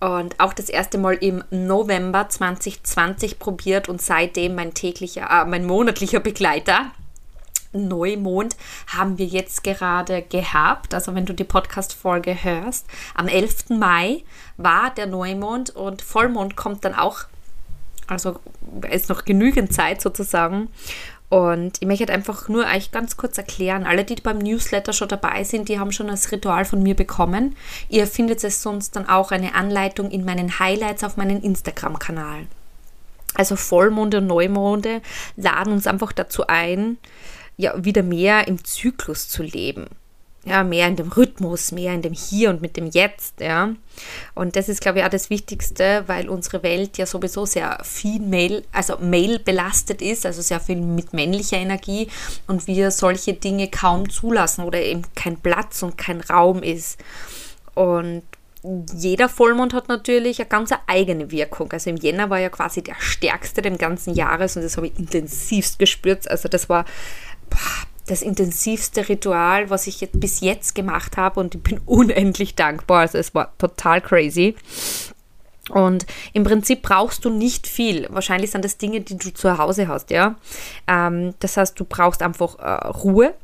und 0.00 0.40
auch 0.40 0.54
das 0.54 0.68
erste 0.68 0.98
Mal 0.98 1.14
im 1.14 1.44
November 1.50 2.28
2020 2.28 3.38
probiert 3.38 3.88
und 3.88 4.00
seitdem 4.00 4.54
mein 4.54 4.74
täglicher, 4.74 5.28
äh, 5.30 5.44
mein 5.44 5.66
monatlicher 5.66 6.20
Begleiter. 6.20 6.90
Neumond 7.72 8.56
haben 8.88 9.18
wir 9.18 9.26
jetzt 9.26 9.62
gerade 9.62 10.22
gehabt. 10.22 10.92
Also 10.92 11.14
wenn 11.14 11.26
du 11.26 11.34
die 11.34 11.44
Podcast-Folge 11.44 12.42
hörst, 12.42 12.86
am 13.14 13.28
11. 13.28 13.70
Mai 13.78 14.24
war 14.56 14.90
der 14.90 15.06
Neumond 15.06 15.70
und 15.70 16.02
Vollmond 16.02 16.56
kommt 16.56 16.84
dann 16.84 16.94
auch. 16.94 17.24
Also 18.08 18.40
ist 18.90 19.08
noch 19.08 19.24
genügend 19.24 19.72
Zeit 19.72 20.00
sozusagen. 20.00 20.68
Und 21.30 21.78
ich 21.80 21.86
möchte 21.86 22.12
einfach 22.12 22.48
nur 22.48 22.66
euch 22.66 22.90
ganz 22.90 23.16
kurz 23.16 23.38
erklären, 23.38 23.86
alle, 23.86 24.04
die 24.04 24.16
beim 24.16 24.38
Newsletter 24.38 24.92
schon 24.92 25.08
dabei 25.08 25.44
sind, 25.44 25.68
die 25.68 25.78
haben 25.78 25.92
schon 25.92 26.08
das 26.08 26.32
Ritual 26.32 26.64
von 26.64 26.82
mir 26.82 26.96
bekommen. 26.96 27.56
Ihr 27.88 28.08
findet 28.08 28.42
es 28.42 28.62
sonst 28.62 28.96
dann 28.96 29.08
auch 29.08 29.30
eine 29.30 29.54
Anleitung 29.54 30.10
in 30.10 30.24
meinen 30.24 30.58
Highlights 30.58 31.04
auf 31.04 31.16
meinem 31.16 31.40
Instagram-Kanal. 31.40 32.46
Also 33.34 33.54
Vollmonde 33.54 34.18
und 34.18 34.26
Neumonde 34.26 35.02
laden 35.36 35.72
uns 35.72 35.86
einfach 35.86 36.10
dazu 36.10 36.48
ein, 36.48 36.98
ja, 37.56 37.74
wieder 37.84 38.02
mehr 38.02 38.48
im 38.48 38.64
Zyklus 38.64 39.28
zu 39.28 39.44
leben 39.44 39.86
ja, 40.44 40.64
mehr 40.64 40.88
in 40.88 40.96
dem 40.96 41.12
Rhythmus, 41.12 41.70
mehr 41.70 41.92
in 41.92 42.02
dem 42.02 42.14
Hier 42.14 42.48
und 42.48 42.62
mit 42.62 42.76
dem 42.76 42.86
Jetzt, 42.86 43.40
ja. 43.40 43.74
Und 44.34 44.56
das 44.56 44.70
ist, 44.70 44.80
glaube 44.80 44.98
ich, 44.98 45.04
auch 45.04 45.10
das 45.10 45.28
Wichtigste, 45.28 46.04
weil 46.06 46.30
unsere 46.30 46.62
Welt 46.62 46.96
ja 46.96 47.04
sowieso 47.04 47.44
sehr 47.44 47.78
female, 47.82 48.62
also 48.72 48.96
male 49.00 49.38
belastet 49.38 50.00
ist, 50.00 50.24
also 50.24 50.40
sehr 50.40 50.60
viel 50.60 50.76
mit 50.76 51.12
männlicher 51.12 51.58
Energie 51.58 52.08
und 52.46 52.66
wir 52.66 52.90
solche 52.90 53.34
Dinge 53.34 53.68
kaum 53.68 54.08
zulassen 54.08 54.64
oder 54.64 54.80
eben 54.80 55.02
kein 55.14 55.38
Platz 55.38 55.82
und 55.82 55.98
kein 55.98 56.22
Raum 56.22 56.62
ist. 56.62 56.98
Und 57.74 58.22
jeder 58.94 59.28
Vollmond 59.28 59.74
hat 59.74 59.88
natürlich 59.88 60.40
eine 60.40 60.48
ganz 60.48 60.70
eigene 60.86 61.30
Wirkung. 61.30 61.70
Also 61.72 61.90
im 61.90 61.96
Jänner 61.96 62.30
war 62.30 62.38
ja 62.38 62.48
quasi 62.48 62.82
der 62.82 62.96
stärkste 62.98 63.62
des 63.62 63.78
ganzen 63.78 64.14
Jahres 64.14 64.56
und 64.56 64.62
das 64.62 64.76
habe 64.76 64.86
ich 64.86 64.98
intensivst 64.98 65.78
gespürt. 65.78 66.30
Also 66.30 66.48
das 66.48 66.68
war 66.68 66.84
das 68.10 68.22
intensivste 68.22 69.08
Ritual, 69.08 69.70
was 69.70 69.86
ich 69.86 70.00
jetzt 70.00 70.18
bis 70.18 70.40
jetzt 70.40 70.74
gemacht 70.74 71.16
habe 71.16 71.40
und 71.40 71.54
ich 71.54 71.62
bin 71.62 71.80
unendlich 71.86 72.54
dankbar. 72.54 73.00
Also 73.00 73.18
es 73.18 73.34
war 73.34 73.56
total 73.58 74.00
crazy. 74.00 74.56
Und 75.70 76.06
im 76.32 76.42
Prinzip 76.42 76.82
brauchst 76.82 77.24
du 77.24 77.30
nicht 77.30 77.68
viel. 77.68 78.08
Wahrscheinlich 78.10 78.50
sind 78.50 78.64
das 78.64 78.76
Dinge, 78.76 79.02
die 79.02 79.16
du 79.16 79.32
zu 79.32 79.56
Hause 79.56 79.86
hast, 79.86 80.10
ja. 80.10 80.34
Ähm, 80.88 81.34
das 81.38 81.56
heißt, 81.56 81.78
du 81.78 81.84
brauchst 81.84 82.22
einfach 82.22 82.58
äh, 82.58 82.88
Ruhe. 82.88 83.34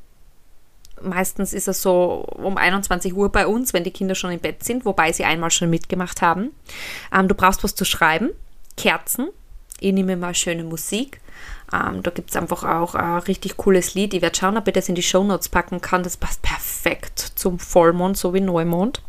Meistens 1.00 1.52
ist 1.52 1.68
es 1.68 1.82
so 1.82 2.24
um 2.34 2.56
21 2.56 3.14
Uhr 3.14 3.30
bei 3.30 3.46
uns, 3.46 3.72
wenn 3.72 3.84
die 3.84 3.92
Kinder 3.92 4.16
schon 4.16 4.32
im 4.32 4.40
Bett 4.40 4.64
sind, 4.64 4.84
wobei 4.84 5.12
sie 5.12 5.24
einmal 5.24 5.52
schon 5.52 5.70
mitgemacht 5.70 6.20
haben. 6.20 6.50
Ähm, 7.14 7.28
du 7.28 7.34
brauchst 7.36 7.62
was 7.62 7.76
zu 7.76 7.84
schreiben, 7.84 8.30
Kerzen. 8.76 9.28
Ich 9.78 9.92
nehme 9.92 10.16
mal 10.16 10.34
schöne 10.34 10.64
Musik 10.64 11.20
ähm, 11.72 12.02
da 12.02 12.10
gibt 12.10 12.30
es 12.30 12.36
einfach 12.36 12.64
auch 12.64 12.94
ein 12.94 13.18
richtig 13.18 13.56
cooles 13.56 13.94
Lied. 13.94 14.14
Ich 14.14 14.22
werde 14.22 14.36
schauen, 14.36 14.56
ob 14.56 14.66
ich 14.68 14.74
das 14.74 14.88
in 14.88 14.94
die 14.94 15.02
Show 15.02 15.24
Notes 15.24 15.48
packen 15.48 15.80
kann. 15.80 16.02
Das 16.02 16.16
passt 16.16 16.42
perfekt 16.42 17.18
zum 17.34 17.58
Vollmond, 17.58 18.16
so 18.16 18.34
wie 18.34 18.40
Neumond. 18.40 19.02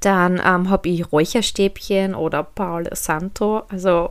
Dann 0.00 0.40
ähm, 0.44 0.70
habe 0.70 0.88
ich 0.88 1.10
Räucherstäbchen 1.12 2.14
oder 2.14 2.42
Paolo 2.42 2.90
Santo. 2.92 3.62
Also 3.68 4.10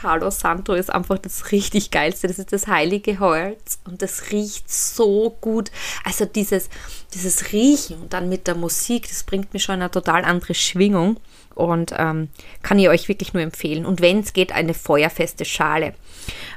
Palo 0.00 0.30
Santo 0.30 0.72
ist 0.72 0.90
einfach 0.90 1.18
das 1.18 1.52
richtig 1.52 1.90
geilste. 1.90 2.26
Das 2.26 2.38
ist 2.38 2.54
das 2.54 2.66
heilige 2.66 3.20
Holz 3.20 3.80
und 3.84 4.00
das 4.00 4.30
riecht 4.30 4.70
so 4.70 5.36
gut. 5.42 5.70
Also 6.04 6.24
dieses, 6.24 6.70
dieses 7.12 7.52
Riechen 7.52 8.00
und 8.00 8.12
dann 8.14 8.30
mit 8.30 8.46
der 8.46 8.54
Musik, 8.54 9.08
das 9.08 9.24
bringt 9.24 9.52
mich 9.52 9.62
schon 9.62 9.74
in 9.74 9.82
eine 9.82 9.90
total 9.90 10.24
andere 10.24 10.54
Schwingung 10.54 11.20
und 11.54 11.92
ähm, 11.98 12.28
kann 12.62 12.78
ich 12.78 12.88
euch 12.88 13.08
wirklich 13.08 13.34
nur 13.34 13.42
empfehlen. 13.42 13.84
Und 13.84 14.00
wenn 14.00 14.20
es 14.20 14.32
geht, 14.32 14.52
eine 14.52 14.72
feuerfeste 14.72 15.44
Schale. 15.44 15.94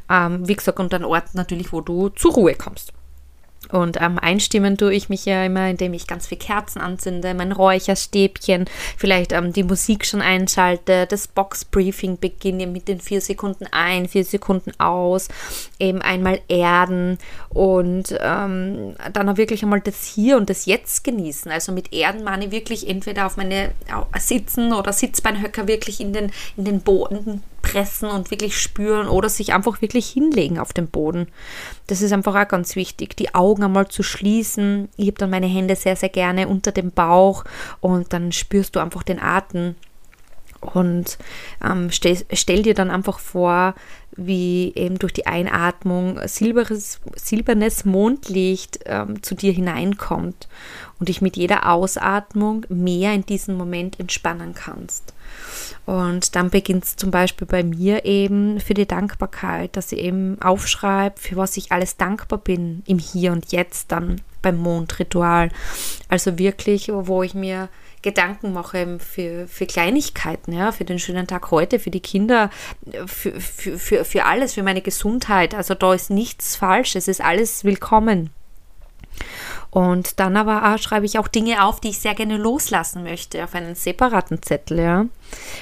Ähm, 0.10 0.48
wie 0.48 0.56
gesagt, 0.56 0.80
und 0.80 0.94
ein 0.94 1.04
Ort 1.04 1.36
natürlich, 1.36 1.74
wo 1.74 1.82
du 1.82 2.10
zur 2.10 2.34
Ruhe 2.34 2.56
kommst. 2.56 2.94
Und 3.72 4.00
ähm, 4.02 4.20
einstimmen 4.20 4.78
tue 4.78 4.94
ich 4.94 5.10
mich 5.10 5.26
ja 5.26 5.46
immer, 5.46 5.70
indem 5.70 5.94
ich 5.94 6.08
ganz 6.08 6.28
viel 6.28 6.38
Kerzen 6.38 6.80
anzünde, 6.80 7.34
mein 7.34 7.52
Räucherstäbchen, 7.52 8.66
vielleicht 8.98 9.32
ähm, 9.32 9.54
die 9.54 9.64
Musik 9.64 10.06
schon 10.06 10.22
einschalte, 10.22 11.08
das 11.08 11.28
Box-Briefing 11.28 12.20
beginne 12.20 12.68
mit 12.68 12.88
den 12.88 13.00
vier 13.00 13.22
Sekunden 13.22 13.66
ein, 13.72 14.08
vier 14.08 14.26
Sekunden 14.26 14.72
aus, 14.80 15.30
eben 15.80 16.02
einmal 16.02 16.42
erden 16.48 17.18
und 17.50 18.16
ähm, 18.20 18.96
dann 19.12 19.30
auch 19.30 19.38
wirklich 19.38 19.64
einmal 19.64 19.82
das 19.82 20.06
Hier 20.06 20.38
und 20.38 20.50
das 20.50 20.66
Jetzt 20.66 21.04
genießen. 21.04 21.52
Also 21.52 21.72
mit 21.72 21.94
Erden 21.94 22.24
meine 22.24 22.46
ich 22.46 22.52
wirklich 22.52 22.88
entweder 22.88 23.26
auf 23.26 23.38
meine 23.38 23.72
Sitzen 24.20 24.74
oder 24.74 24.94
Sitzbeinhöcker 24.94 25.68
wirklich 25.68 26.00
in 26.00 26.14
den, 26.14 26.32
in 26.58 26.66
den 26.66 26.82
Boden 26.82 27.44
pressen 27.64 28.10
und 28.10 28.30
wirklich 28.30 28.60
spüren 28.62 29.08
oder 29.08 29.30
sich 29.30 29.54
einfach 29.54 29.82
wirklich 29.82 30.08
hinlegen 30.08 30.60
auf 30.60 30.74
den 30.74 30.88
Boden. 30.88 31.28
Das 31.88 32.04
ist 32.04 32.14
einfach 32.14 32.36
auch 32.36 32.48
ganz 32.48 32.76
wichtig, 32.76 33.18
die 33.18 33.34
Augen 33.34 33.64
einmal 33.64 33.88
zu 33.88 34.04
schließen. 34.04 34.90
Ich 34.98 35.08
habe 35.08 35.18
dann 35.18 35.32
meine 35.32 35.48
Hände 35.48 35.76
sehr, 35.76 35.96
sehr 35.96 36.10
gerne 36.10 36.48
unter 36.48 36.72
dem 36.72 36.92
Bauch 36.92 37.44
und 37.82 38.14
dann 38.14 38.32
spürst 38.32 38.76
du 38.76 38.80
einfach 38.80 39.02
den 39.02 39.20
Atem. 39.20 39.76
Und 40.64 41.18
ähm, 41.64 41.92
stell, 41.92 42.18
stell, 42.34 42.64
dir 42.64 42.74
dann 42.74 42.90
einfach 42.90 43.20
vor, 43.20 43.76
wie 44.16 44.72
eben 44.76 45.00
durch 45.00 45.14
die 45.14 45.26
Einatmung 45.26 46.20
silberes, 46.26 47.02
silbernes 47.16 47.84
Mondlicht 47.84 48.80
ähm, 48.86 49.22
zu 49.24 49.36
dir 49.36 49.52
hineinkommt 49.52 50.48
und 51.00 51.10
dich 51.10 51.22
mit 51.22 51.36
jeder 51.36 51.70
Ausatmung 51.70 52.66
mehr 52.70 53.14
in 53.14 53.26
diesen 53.26 53.58
Moment 53.58 54.00
entspannen 54.00 54.54
kannst. 54.54 55.14
Und 55.86 56.36
dann 56.36 56.50
beginnt 56.50 56.86
es 56.86 56.96
zum 56.96 57.12
Beispiel 57.12 57.48
bei 57.48 57.64
mir 57.64 58.06
eben 58.06 58.60
für 58.60 58.74
die 58.74 58.88
Dankbarkeit, 58.88 59.76
dass 59.76 59.92
ich 59.92 60.00
eben 60.00 60.42
aufschreibe, 60.42 61.20
für 61.20 61.36
was 61.36 61.58
ich 61.58 61.72
alles 61.72 61.98
dankbar 61.98 62.40
bin 62.40 62.84
im 62.86 63.00
Hier 63.00 63.32
und 63.32 63.52
Jetzt 63.52 63.92
dann 63.92 64.22
beim 64.42 64.58
Mondritual. 64.58 65.50
Also 66.08 66.38
wirklich, 66.38 66.90
wo 66.94 67.24
ich 67.24 67.34
mir 67.34 67.70
Gedanken 68.04 68.54
mache 68.54 69.00
für, 69.00 69.48
für 69.48 69.66
Kleinigkeiten, 69.66 70.54
ja, 70.54 70.72
für 70.72 70.86
den 70.86 71.00
schönen 71.00 71.26
Tag 71.26 71.50
heute, 71.50 71.80
für 71.80 71.90
die 71.90 72.02
Kinder, 72.02 72.52
für, 73.08 73.40
für, 73.40 73.80
für, 73.80 74.06
für 74.06 74.26
alles, 74.26 74.54
für 74.54 74.64
meine 74.64 74.82
Gesundheit. 74.82 75.56
Also 75.56 75.74
da 75.74 75.94
ist 75.94 76.12
nichts 76.12 76.56
falsch, 76.56 76.96
es 76.96 77.08
ist 77.08 77.22
alles 77.22 77.64
willkommen. 77.64 78.30
Und 79.70 80.20
dann 80.20 80.38
aber 80.38 80.72
auch 80.72 80.78
schreibe 80.78 81.08
ich 81.08 81.18
auch 81.18 81.28
Dinge 81.28 81.64
auf, 81.64 81.80
die 81.80 81.90
ich 81.90 82.00
sehr 82.00 82.14
gerne 82.14 82.38
loslassen 82.38 83.04
möchte, 83.04 83.44
auf 83.44 83.56
einen 83.56 83.74
separaten 83.74 84.42
Zettel, 84.44 84.80
ja. 84.80 85.06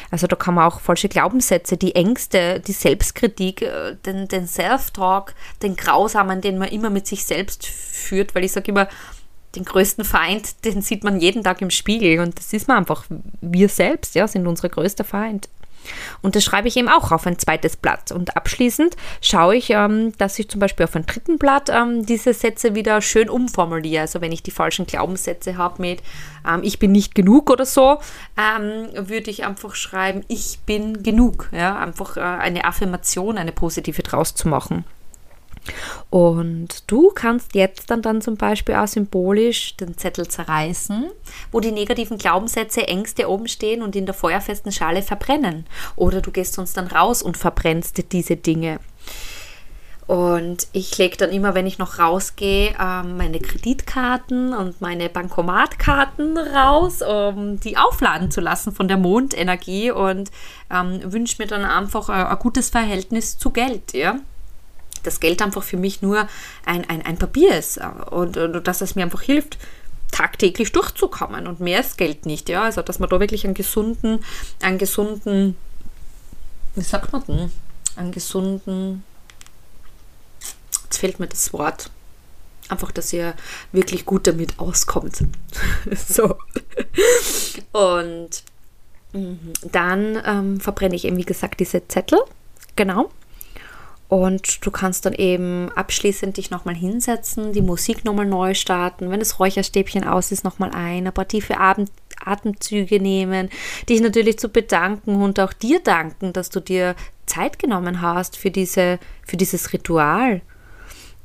Also 0.10 0.28
da 0.28 0.36
kann 0.36 0.56
man 0.56 0.66
auch 0.66 0.82
falsche 0.82 1.08
Glaubenssätze, 1.08 1.78
die 1.78 1.96
Ängste, 1.96 2.60
die 2.60 2.74
Selbstkritik, 2.74 3.62
äh, 3.62 3.96
den, 4.06 4.28
den 4.28 4.48
Self-Talk, 4.48 5.34
den 5.62 5.78
Grausamen, 5.78 6.42
den 6.42 6.58
man 6.58 6.68
immer 6.68 6.90
mit 6.90 7.08
sich 7.08 7.24
selbst 7.24 7.66
führt, 7.66 8.36
weil 8.36 8.44
ich 8.44 8.52
sage 8.52 8.72
immer, 8.72 8.90
den 9.55 9.65
größten 9.65 10.05
Feind, 10.05 10.65
den 10.65 10.81
sieht 10.81 11.03
man 11.03 11.20
jeden 11.20 11.43
Tag 11.43 11.62
im 11.62 11.72
Spiegel 11.72 12.20
und 12.20 12.38
das 12.38 12.53
ist 12.53 12.67
man 12.67 12.77
einfach. 12.77 13.05
Wir 13.41 13.70
selbst, 13.70 14.15
ja, 14.15 14.27
sind 14.27 14.48
unser 14.48 14.70
größter 14.70 15.03
Feind. 15.03 15.50
Und 16.22 16.36
das 16.36 16.43
schreibe 16.43 16.67
ich 16.67 16.77
eben 16.77 16.89
auch 16.89 17.12
auf 17.12 17.25
ein 17.25 17.39
zweites 17.39 17.75
Blatt. 17.75 18.12
Und 18.12 18.36
abschließend 18.36 18.96
schaue 19.22 19.55
ich, 19.55 19.72
ähm, 19.72 20.13
dass 20.17 20.38
ich 20.39 20.50
zum 20.50 20.60
Beispiel 20.60 20.86
auf 20.86 20.96
ein 20.96 21.05
dritten 21.05 21.38
Blatt 21.38 21.70
ähm, 21.70 22.05
diese 22.05 22.34
Sätze 22.34 22.75
wieder 22.75 23.01
schön 23.01 23.29
umformuliere. 23.29 24.01
Also 24.01 24.22
wenn 24.22 24.31
ich 24.31 24.43
die 24.43 24.51
falschen 24.51 24.86
Glaubenssätze 24.86 25.58
habe 25.58 25.81
mit 25.81 26.01
ähm, 26.48 26.62
ich 26.63 26.79
bin 26.79 26.91
nicht 26.91 27.15
genug 27.15 27.50
oder 27.50 27.65
so, 27.65 27.98
ähm, 28.38 28.89
würde 28.93 29.31
ich 29.31 29.46
einfach 29.46 29.75
schreiben, 29.75 30.24
ich 30.27 30.60
bin 30.65 31.03
genug. 31.03 31.50
Ja? 31.51 31.77
Einfach 31.79 32.17
äh, 32.17 32.22
eine 32.22 32.65
Affirmation, 32.65 33.38
eine 33.38 33.51
positive 33.51 34.03
draus 34.03 34.36
zu 34.36 34.48
machen. 34.48 34.86
Und 36.10 36.89
du 36.91 37.12
kannst 37.12 37.56
jetzt 37.56 37.89
dann, 37.89 38.01
dann 38.01 38.22
zum 38.22 38.36
Beispiel 38.36 38.75
auch 38.75 38.88
symbolisch 38.88 39.77
den 39.77 39.98
Zettel 39.98 40.27
zerreißen, 40.27 41.10
wo 41.51 41.60
die 41.60 41.72
negativen 41.72 42.18
Glaubenssätze, 42.18 42.88
Ängste 42.88 43.30
oben 43.30 43.48
stehen 43.48 43.82
und 43.82 43.96
in 43.96 44.06
der 44.06 44.15
feuerfesten 44.15 44.72
Schale 44.72 45.01
verbrennen. 45.01 45.65
Oder 45.96 46.22
du 46.22 46.32
gehst 46.32 46.53
sonst 46.53 46.77
dann 46.77 46.88
raus 46.88 47.22
und 47.22 47.38
verbrennst 47.38 48.12
diese 48.12 48.36
Dinge. 48.36 48.80
Und 50.08 50.68
ich 50.74 50.98
lege 50.98 51.15
dann 51.15 51.30
immer, 51.30 51.56
wenn 51.56 51.65
ich 51.65 51.77
noch 51.77 51.98
rausgehe, 51.98 52.75
ähm, 52.77 53.15
meine 53.15 53.39
Kreditkarten 53.39 54.53
und 54.53 54.82
meine 54.82 55.08
Bankomatkarten 55.08 56.38
raus, 56.38 57.01
um 57.01 57.62
die 57.62 57.77
aufladen 57.77 58.30
zu 58.30 58.41
lassen 58.41 58.74
von 58.74 58.89
der 58.89 58.98
Mondenergie 58.98 59.89
und 59.91 60.30
ähm, 60.70 61.00
wünsche 61.06 61.41
mir 61.41 61.48
dann 61.48 61.63
einfach 61.63 62.10
ein, 62.10 62.27
ein 62.27 62.39
gutes 62.39 62.70
Verhältnis 62.70 63.38
zu 63.38 63.51
Geld. 63.51 63.94
Ja? 63.94 64.20
Das 65.03 65.20
Geld 65.20 65.41
einfach 65.41 65.63
für 65.63 65.77
mich 65.77 66.01
nur 66.01 66.27
ein, 66.65 66.89
ein, 66.89 67.01
ein 67.03 67.17
Papier 67.17 67.58
ist 67.58 67.79
und, 68.12 68.38
und 68.38 68.67
dass 68.67 68.81
es 68.81 68.96
mir 68.96 69.03
einfach 69.03 69.22
hilft, 69.22 69.58
tagtäglich 70.12 70.72
durchzukommen 70.72 71.48
und 71.48 71.60
mehr 71.60 71.79
ist 71.79 71.98
Geld 71.98 72.25
nicht, 72.25 72.50
ja, 72.50 72.63
also 72.63 72.81
dass 72.81 73.00
man 73.00 73.10
da 73.10 73.20
wirklich 73.20 73.46
einen 73.46 73.53
gesunden, 73.53 74.24
einen 74.62 74.77
gesunden, 74.77 75.55
wie 76.75 76.84
sagt 76.84 77.13
man 77.13 77.24
denn, 77.25 77.51
einen 77.96 78.12
gesunden 78.12 79.03
jetzt 80.91 81.00
fehlt 81.00 81.20
mir 81.20 81.27
das 81.27 81.53
Wort. 81.53 81.89
Einfach, 82.67 82.91
dass 82.91 83.13
ihr 83.13 83.34
wirklich 83.72 84.05
gut 84.05 84.27
damit 84.27 84.60
auskommt. 84.60 85.24
so. 86.08 86.38
Und 87.72 88.43
mhm, 89.13 89.53
dann 89.63 90.22
ähm, 90.25 90.60
verbrenne 90.60 90.96
ich 90.96 91.05
eben, 91.05 91.17
wie 91.17 91.25
gesagt, 91.25 91.60
diese 91.60 91.88
Zettel. 91.88 92.20
Genau. 92.75 93.12
Und 94.12 94.65
du 94.65 94.72
kannst 94.72 95.06
dann 95.06 95.13
eben 95.13 95.72
abschließend 95.72 96.36
dich 96.36 96.51
nochmal 96.51 96.75
hinsetzen, 96.75 97.53
die 97.53 97.62
Musik 97.62 98.03
nochmal 98.03 98.25
neu 98.25 98.56
starten, 98.56 99.10
wenn 99.10 99.22
das 99.22 99.39
Räucherstäbchen 99.39 100.03
aus 100.03 100.34
ist, 100.34 100.44
nochmal 100.44 100.72
ein, 100.72 101.08
ein 101.08 101.13
paar 101.13 101.30
tiefe 101.30 101.56
Atemzüge 101.58 103.00
nehmen, 103.00 103.50
dich 103.88 104.01
natürlich 104.01 104.38
zu 104.38 104.50
bedanken 104.50 105.22
und 105.22 105.39
auch 105.39 105.53
dir 105.53 105.80
danken, 105.80 106.34
dass 106.34 106.50
du 106.50 106.60
dir 106.60 106.94
Zeit 107.25 107.58
genommen 107.58 108.01
hast 108.01 108.36
für, 108.36 108.51
diese, 108.51 109.00
für 109.25 109.38
dieses 109.38 109.72
Ritual. 109.72 110.41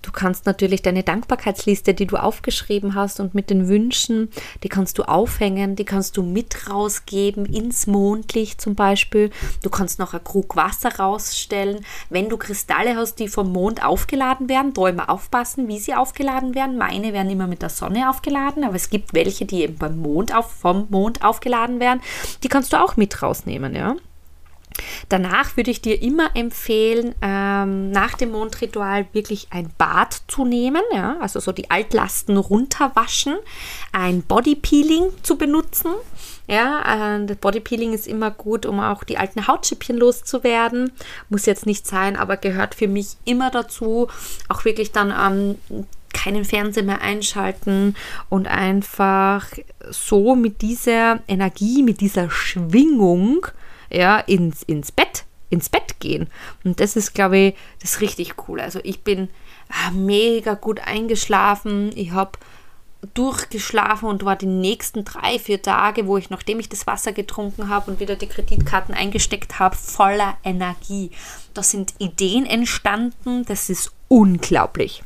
Du 0.07 0.13
kannst 0.13 0.47
natürlich 0.47 0.83
deine 0.83 1.03
Dankbarkeitsliste, 1.03 1.93
die 1.93 2.07
du 2.07 2.17
aufgeschrieben 2.17 2.95
hast 2.95 3.19
und 3.19 3.35
mit 3.35 3.51
den 3.51 3.67
Wünschen, 3.67 4.31
die 4.63 4.69
kannst 4.69 4.99
du 4.99 5.03
aufhängen, 5.03 5.75
die 5.75 5.85
kannst 5.85 6.17
du 6.17 6.23
mit 6.23 6.71
rausgeben 6.71 7.45
ins 7.45 7.89
Mondlicht 7.89 8.61
zum 8.61 8.77
Beispiel. 8.77 9.31
Du 9.65 9.69
kannst 9.69 9.99
noch 9.99 10.15
ein 10.15 10.23
Krug 10.23 10.55
Wasser 10.55 10.95
rausstellen. 10.97 11.85
Wenn 12.09 12.29
du 12.29 12.37
Kristalle 12.37 12.95
hast, 12.95 13.17
die 13.17 13.27
vom 13.27 13.51
Mond 13.51 13.85
aufgeladen 13.85 14.49
werden, 14.49 14.73
da 14.75 14.87
immer 14.87 15.11
aufpassen, 15.11 15.67
wie 15.67 15.81
sie 15.81 15.95
aufgeladen 15.95 16.55
werden. 16.55 16.79
Meine 16.79 17.13
werden 17.13 17.31
immer 17.31 17.49
mit 17.49 17.63
der 17.63 17.71
Sonne 17.71 18.09
aufgeladen, 18.09 18.63
aber 18.63 18.77
es 18.77 18.91
gibt 18.91 19.13
welche, 19.13 19.45
die 19.45 19.63
eben 19.63 19.77
beim 19.77 19.99
Mond 19.99 20.33
auf, 20.33 20.53
vom 20.53 20.87
Mond 20.89 21.25
aufgeladen 21.25 21.81
werden. 21.81 22.01
Die 22.45 22.49
kannst 22.49 22.73
du 22.73 22.81
auch 22.81 22.97
mit 22.97 23.21
rausnehmen, 23.23 23.75
ja. 23.75 23.97
Danach 25.09 25.56
würde 25.56 25.71
ich 25.71 25.80
dir 25.80 26.02
immer 26.02 26.30
empfehlen, 26.35 27.14
ähm, 27.23 27.90
nach 27.90 28.14
dem 28.14 28.33
Mondritual 28.33 29.06
wirklich 29.12 29.49
ein 29.50 29.71
Bad 29.78 30.23
zu 30.28 30.45
nehmen, 30.45 30.83
ja, 30.92 31.16
also 31.21 31.40
so 31.40 31.52
die 31.52 31.71
Altlasten 31.71 32.37
runterwaschen, 32.37 33.37
ein 33.92 34.23
Bodypeeling 34.23 35.11
zu 35.23 35.37
benutzen. 35.37 35.92
Ja, 36.49 37.16
äh, 37.16 37.26
das 37.26 37.37
Bodypeeling 37.38 37.92
ist 37.92 38.06
immer 38.06 38.30
gut, 38.30 38.66
um 38.66 38.80
auch 38.80 39.04
die 39.04 39.18
alten 39.18 39.47
Hautschüppchen 39.47 39.97
loszuwerden. 39.97 40.92
Muss 41.28 41.47
jetzt 41.47 41.66
nicht 41.66 41.87
sein, 41.87 42.16
aber 42.16 42.37
gehört 42.37 42.75
für 42.75 42.88
mich 42.88 43.16
immer 43.25 43.50
dazu. 43.50 44.09
Auch 44.49 44.64
wirklich 44.64 44.92
dann 44.92 45.11
ähm, 45.11 45.87
keinen 46.12 46.45
Fernseher 46.45 46.85
mehr 46.85 47.02
einschalten 47.02 47.95
und 48.28 48.49
einfach 48.49 49.47
so 49.90 50.35
mit 50.35 50.62
dieser 50.62 51.21
Energie, 51.28 51.83
mit 51.83 52.00
dieser 52.00 52.30
Schwingung 52.30 53.47
ja, 53.90 54.19
ins, 54.19 54.62
ins 54.62 54.93
Bett, 54.93 55.25
ins 55.50 55.69
Bett 55.69 56.00
gehen. 56.00 56.28
Und 56.64 56.81
das 56.81 56.97
ist, 56.97 57.14
glaube 57.14 57.38
ich, 57.38 57.55
das 57.81 57.95
ist 57.95 58.00
richtig 58.00 58.35
cool. 58.49 58.61
Also 58.61 58.81
ich 58.83 59.02
bin 59.02 59.28
ah, 59.69 59.90
mega 59.90 60.55
gut 60.55 60.81
eingeschlafen. 60.81 61.93
Ich 61.95 62.12
habe 62.12 62.38
durchgeschlafen 63.14 64.09
und 64.09 64.25
war 64.25 64.37
die 64.37 64.47
nächsten 64.47 65.05
drei, 65.05 65.38
vier 65.38 65.62
Tage, 65.62 66.07
wo 66.07 66.16
ich, 66.16 66.31
nachdem 66.31 66.61
ich 66.61 66.69
das 66.69 66.87
Wasser 66.87 67.12
getrunken 67.12 67.69
habe 67.69 67.90
und 67.90 68.00
wieder 68.00 68.16
die 68.16 68.26
Kreditkarten 68.26 68.95
eingesteckt 68.95 69.59
habe, 69.59 69.76
voller 69.76 70.37
Energie. 70.45 71.11
Da 71.55 71.62
sind 71.62 71.95
Ideen 71.99 72.47
entstanden, 72.47 73.45
das 73.45 73.71
ist 73.71 73.93
unglaublich. 74.08 75.02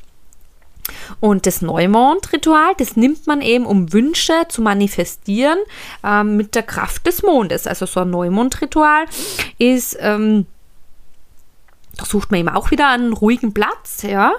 Und 1.20 1.46
das 1.46 1.62
Neumond-Ritual, 1.62 2.74
das 2.78 2.96
nimmt 2.96 3.26
man 3.26 3.40
eben, 3.40 3.66
um 3.66 3.92
Wünsche 3.92 4.46
zu 4.48 4.62
manifestieren 4.62 5.58
äh, 6.04 6.22
mit 6.24 6.54
der 6.54 6.62
Kraft 6.62 7.06
des 7.06 7.22
Mondes. 7.22 7.66
Also 7.66 7.86
so 7.86 8.00
ein 8.00 8.10
Neumond-Ritual 8.10 9.06
ist, 9.58 9.96
ähm, 10.00 10.46
da 11.96 12.04
sucht 12.04 12.30
man 12.30 12.40
eben 12.40 12.48
auch 12.48 12.70
wieder 12.70 12.88
einen 12.88 13.12
ruhigen 13.12 13.52
Platz, 13.52 14.02
ja, 14.02 14.32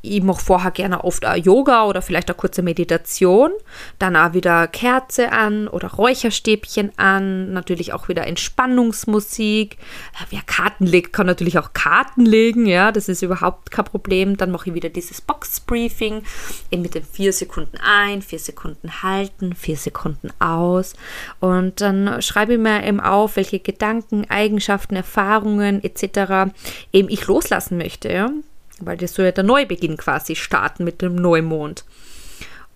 ich 0.00 0.22
mache 0.22 0.44
vorher 0.44 0.70
gerne 0.70 1.02
oft 1.02 1.26
auch 1.26 1.34
Yoga 1.34 1.84
oder 1.84 2.02
vielleicht 2.02 2.28
eine 2.28 2.36
kurze 2.36 2.62
Meditation. 2.62 3.50
Dann 3.98 4.16
auch 4.16 4.32
wieder 4.32 4.68
Kerze 4.68 5.32
an 5.32 5.66
oder 5.66 5.88
Räucherstäbchen 5.88 6.92
an. 6.96 7.52
Natürlich 7.52 7.92
auch 7.92 8.08
wieder 8.08 8.26
Entspannungsmusik. 8.26 9.76
Wer 10.30 10.42
Karten 10.42 10.86
legt, 10.86 11.12
kann 11.12 11.26
natürlich 11.26 11.58
auch 11.58 11.72
Karten 11.72 12.24
legen. 12.24 12.66
Ja, 12.66 12.92
das 12.92 13.08
ist 13.08 13.22
überhaupt 13.22 13.72
kein 13.72 13.86
Problem. 13.86 14.36
Dann 14.36 14.52
mache 14.52 14.70
ich 14.70 14.74
wieder 14.74 14.88
dieses 14.88 15.20
Box-Briefing. 15.20 16.22
Eben 16.70 16.82
mit 16.82 16.94
den 16.94 17.04
vier 17.04 17.32
Sekunden 17.32 17.78
ein, 17.84 18.22
vier 18.22 18.38
Sekunden 18.38 19.02
halten, 19.02 19.54
vier 19.54 19.76
Sekunden 19.76 20.30
aus. 20.38 20.94
Und 21.40 21.80
dann 21.80 22.22
schreibe 22.22 22.54
ich 22.54 22.60
mir 22.60 22.86
eben 22.86 23.00
auf, 23.00 23.34
welche 23.34 23.58
Gedanken, 23.58 24.26
Eigenschaften, 24.30 24.94
Erfahrungen 24.94 25.82
etc. 25.82 26.52
eben 26.92 27.08
ich 27.08 27.26
loslassen 27.26 27.78
möchte. 27.78 28.12
Ja 28.12 28.30
weil 28.80 28.96
das 28.96 29.14
soll 29.14 29.26
ja 29.26 29.32
der 29.32 29.44
Neubeginn 29.44 29.96
quasi 29.96 30.36
starten 30.36 30.84
mit 30.84 31.02
dem 31.02 31.14
Neumond. 31.14 31.84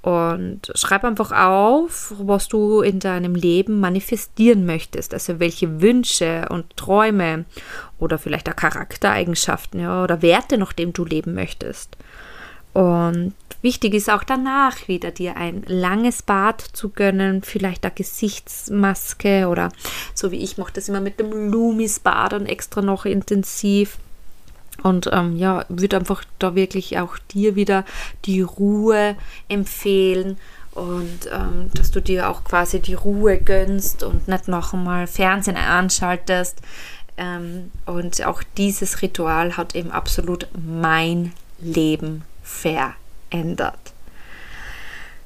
Und 0.03 0.73
schreib 0.75 1.05
einfach 1.05 1.31
auf, 1.31 2.13
was 2.19 2.49
du 2.49 2.81
in 2.81 2.99
deinem 2.99 3.37
Leben 3.37 3.79
manifestieren 3.79 4.67
möchtest. 4.67 5.15
Also 5.15 5.39
welche 5.39 5.81
Wünsche 5.81 6.49
und 6.51 6.77
Träume 6.77 7.45
oder 8.01 8.19
vielleicht 8.19 8.49
auch 8.49 8.57
Charaktereigenschaften 8.57 9.81
ja, 9.81 10.03
oder 10.03 10.21
Werte, 10.21 10.59
nach 10.59 10.73
dem 10.73 10.93
du 10.93 11.05
leben 11.05 11.35
möchtest. 11.35 11.97
Und 12.73 13.35
wichtig 13.61 13.95
ist 13.95 14.11
auch 14.11 14.25
danach 14.25 14.89
wieder 14.89 15.13
dir 15.13 15.37
ein 15.37 15.63
langes 15.69 16.23
Bad 16.23 16.61
zu 16.61 16.89
gönnen, 16.89 17.43
vielleicht 17.43 17.85
eine 17.85 17.95
Gesichtsmaske 17.95 19.47
oder 19.47 19.71
so 20.15 20.33
wie 20.33 20.43
ich 20.43 20.59
mache 20.59 20.73
das 20.73 20.89
immer 20.89 21.01
mit 21.01 21.21
dem 21.21 21.51
Lumis-Bad 21.51 22.33
und 22.33 22.47
extra 22.47 22.83
noch 22.83 23.05
intensiv. 23.05 23.99
Und 24.83 25.09
ähm, 25.13 25.37
ja, 25.37 25.65
würde 25.69 25.97
einfach 25.97 26.25
da 26.39 26.55
wirklich 26.55 26.99
auch 26.99 27.19
dir 27.33 27.55
wieder 27.55 27.85
die 28.25 28.41
Ruhe 28.41 29.17
empfehlen 29.49 30.37
und 30.73 31.29
ähm, 31.31 31.71
dass 31.75 31.91
du 31.91 32.01
dir 32.01 32.29
auch 32.31 32.45
quasi 32.45 32.81
die 32.81 32.95
Ruhe 32.95 33.39
gönnst 33.39 34.03
und 34.03 34.27
nicht 34.27 34.49
noch 34.49 34.73
einmal 34.73 35.07
Fernsehen 35.07 35.57
anschaltest. 35.57 36.59
Ähm, 37.17 37.71
und 37.85 38.25
auch 38.25 38.43
dieses 38.57 39.03
Ritual 39.03 39.57
hat 39.57 39.75
eben 39.75 39.91
absolut 39.91 40.49
mein 40.55 41.33
Leben 41.61 42.25
verändert. 42.43 43.93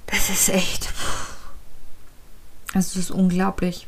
Das 0.06 0.30
ist 0.30 0.48
echt. 0.48 0.92
Also, 2.74 2.94
das 2.94 2.96
ist 2.96 3.10
unglaublich 3.10 3.86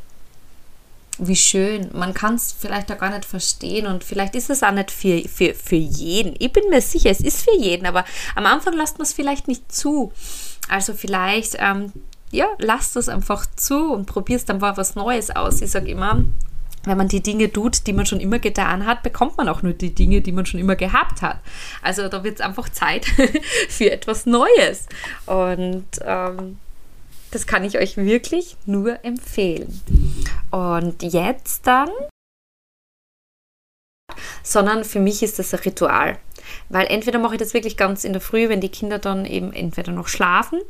wie 1.19 1.37
schön. 1.37 1.91
Man 1.93 2.15
kann 2.15 2.35
es 2.35 2.53
vielleicht 2.53 2.91
auch 2.93 2.99
gar 2.99 3.11
nicht 3.11 3.25
verstehen 3.25 3.87
und 3.87 4.05
vielleicht 4.05 4.35
ist 4.35 4.51
es 4.51 4.63
auch 4.63 4.73
nicht 4.73 4.91
für, 4.91 5.23
für, 5.29 5.55
für 5.55 5.77
jeden. 5.77 6.35
Ich 6.39 6.53
bin 6.53 6.69
mir 6.71 6.81
sicher, 6.81 7.11
es 7.11 7.21
ist 7.21 7.43
für 7.43 7.57
jeden, 7.57 7.87
aber 7.87 8.05
am 8.35 8.47
Anfang 8.47 8.75
lasst 8.75 8.99
man 8.99 9.05
es 9.05 9.13
vielleicht 9.13 9.49
nicht 9.49 9.71
zu. 9.71 10.13
Also 10.69 10.95
vielleicht, 10.95 11.57
ähm, 11.59 11.93
ja, 12.31 12.47
lasst 12.59 12.97
es 12.97 13.09
einfach 13.09 13.47
zu 13.57 13.93
und 13.93 14.07
probierst 14.07 14.51
einfach 14.51 14.77
was 14.77 14.95
Neues 14.95 15.35
aus. 15.35 15.61
Ich 15.63 15.71
sage 15.71 15.91
immer, 15.91 16.25
wenn 16.85 16.97
man 16.97 17.09
die 17.09 17.23
Dinge 17.23 17.53
tut, 17.53 17.87
die 17.87 17.93
man 17.93 18.07
schon 18.07 18.21
immer 18.21 18.39
getan 18.39 18.87
hat, 18.87 19.03
bekommt 19.03 19.37
man 19.37 19.49
auch 19.49 19.63
nur 19.63 19.73
die 19.73 19.95
Dinge, 19.95 20.21
die 20.21 20.33
man 20.33 20.47
schon 20.47 20.61
immer 20.61 20.77
gehabt 20.77 21.23
hat. 21.23 21.39
Also 21.83 22.09
da 22.09 22.23
wird 22.25 22.37
es 22.37 22.41
einfach 22.41 22.69
Zeit 22.69 23.07
für 23.69 23.91
etwas 23.91 24.27
Neues. 24.27 24.87
Und 25.27 25.87
ähm, 26.05 26.59
das 27.31 27.47
kann 27.47 27.65
ich 27.65 27.79
euch 27.79 27.97
wirklich 27.97 28.57
nur 28.65 29.05
empfehlen. 29.05 29.81
Und 30.51 31.03
jetzt 31.03 31.67
dann, 31.67 31.91
sondern 34.43 34.85
für 34.85 35.01
mich 35.01 35.23
ist 35.23 35.39
das 35.39 35.53
ein 35.53 35.61
Ritual. 35.61 36.19
Weil 36.69 36.87
entweder 36.87 37.19
mache 37.19 37.35
ich 37.35 37.39
das 37.39 37.55
wirklich 37.55 37.77
ganz 37.77 38.05
in 38.05 38.13
der 38.13 38.23
Früh, 38.23 38.49
wenn 38.49 38.61
die 38.61 38.71
Kinder 38.71 38.99
dann 38.99 39.25
eben 39.25 39.53
entweder 39.53 39.93
noch 39.93 40.09
schlafen 40.09 40.61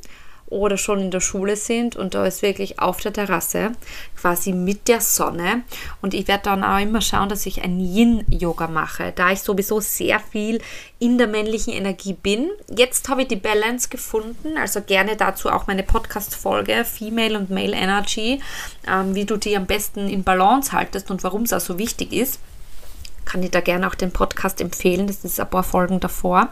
oder 0.51 0.77
schon 0.77 1.01
in 1.01 1.11
der 1.11 1.21
Schule 1.21 1.57
sind 1.57 1.97
und 1.97 2.15
da 2.15 2.27
ist 2.27 2.43
wirklich 2.43 2.79
auf 2.79 3.01
der 3.01 3.13
Terrasse 3.13 3.73
quasi 4.17 4.53
mit 4.53 4.89
der 4.89 5.01
Sonne 5.01 5.63
und 6.03 6.15
ich 6.15 6.29
werde 6.29 6.45
dann 6.45 6.65
auch 6.65 6.81
immer 6.81 7.01
schauen, 7.01 7.29
dass 7.29 7.47
ich 7.47 7.63
ein 7.63 7.81
Yin-Yoga 7.81 8.69
mache, 8.69 9.13
da 9.15 9.31
ich 9.31 9.41
sowieso 9.41 9.81
sehr 9.81 10.21
viel 10.21 10.61
in 10.99 11.19
der 11.19 11.29
männlichen 11.29 11.73
Energie 11.73 12.15
bin. 12.15 12.51
Jetzt 12.75 13.09
habe 13.09 13.23
ich 13.23 13.29
die 13.29 13.37
Balance 13.37 13.89
gefunden, 13.89 14.57
also 14.59 14.81
gerne 14.81 15.17
dazu 15.17 15.51
auch 15.51 15.67
meine 15.67 15.83
Podcast-Folge 15.83 16.85
Female 16.85 17.39
und 17.39 17.51
Male 17.51 17.77
Energy, 17.77 18.41
ähm, 18.87 19.15
wie 19.15 19.25
du 19.25 19.37
die 19.37 19.57
am 19.57 19.67
besten 19.67 20.09
in 20.09 20.25
Balance 20.25 20.73
haltest 20.73 21.11
und 21.11 21.23
warum 21.23 21.43
es 21.43 21.53
auch 21.53 21.61
so 21.61 21.79
wichtig 21.79 22.13
ist 22.13 22.41
kann 23.29 23.43
ich 23.43 23.51
da 23.51 23.61
gerne 23.61 23.87
auch 23.87 23.95
den 23.95 24.11
Podcast 24.11 24.61
empfehlen. 24.61 25.07
Das 25.07 25.23
ist 25.23 25.39
ein 25.39 25.51
paar 25.51 25.63
Folgen 25.63 26.01
davor. 26.01 26.49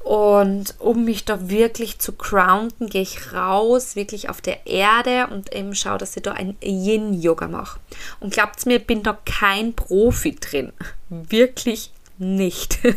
Und 0.00 0.74
um 0.78 1.04
mich 1.04 1.26
da 1.26 1.50
wirklich 1.50 1.98
zu 1.98 2.12
grounden, 2.12 2.88
gehe 2.88 3.02
ich 3.02 3.34
raus, 3.34 3.96
wirklich 3.96 4.30
auf 4.30 4.40
der 4.40 4.66
Erde 4.66 5.28
und 5.30 5.54
eben 5.54 5.74
schaue, 5.74 5.98
dass 5.98 6.16
ich 6.16 6.22
da 6.22 6.32
ein 6.32 6.56
Yin-Yoga 6.62 7.48
mache. 7.48 7.78
Und 8.18 8.32
glaubt 8.32 8.64
mir, 8.64 8.78
ich 8.78 8.86
bin 8.86 9.02
da 9.02 9.18
kein 9.24 9.74
Profi 9.74 10.34
drin. 10.36 10.72
Wirklich 11.08 11.92
nicht. 12.18 12.78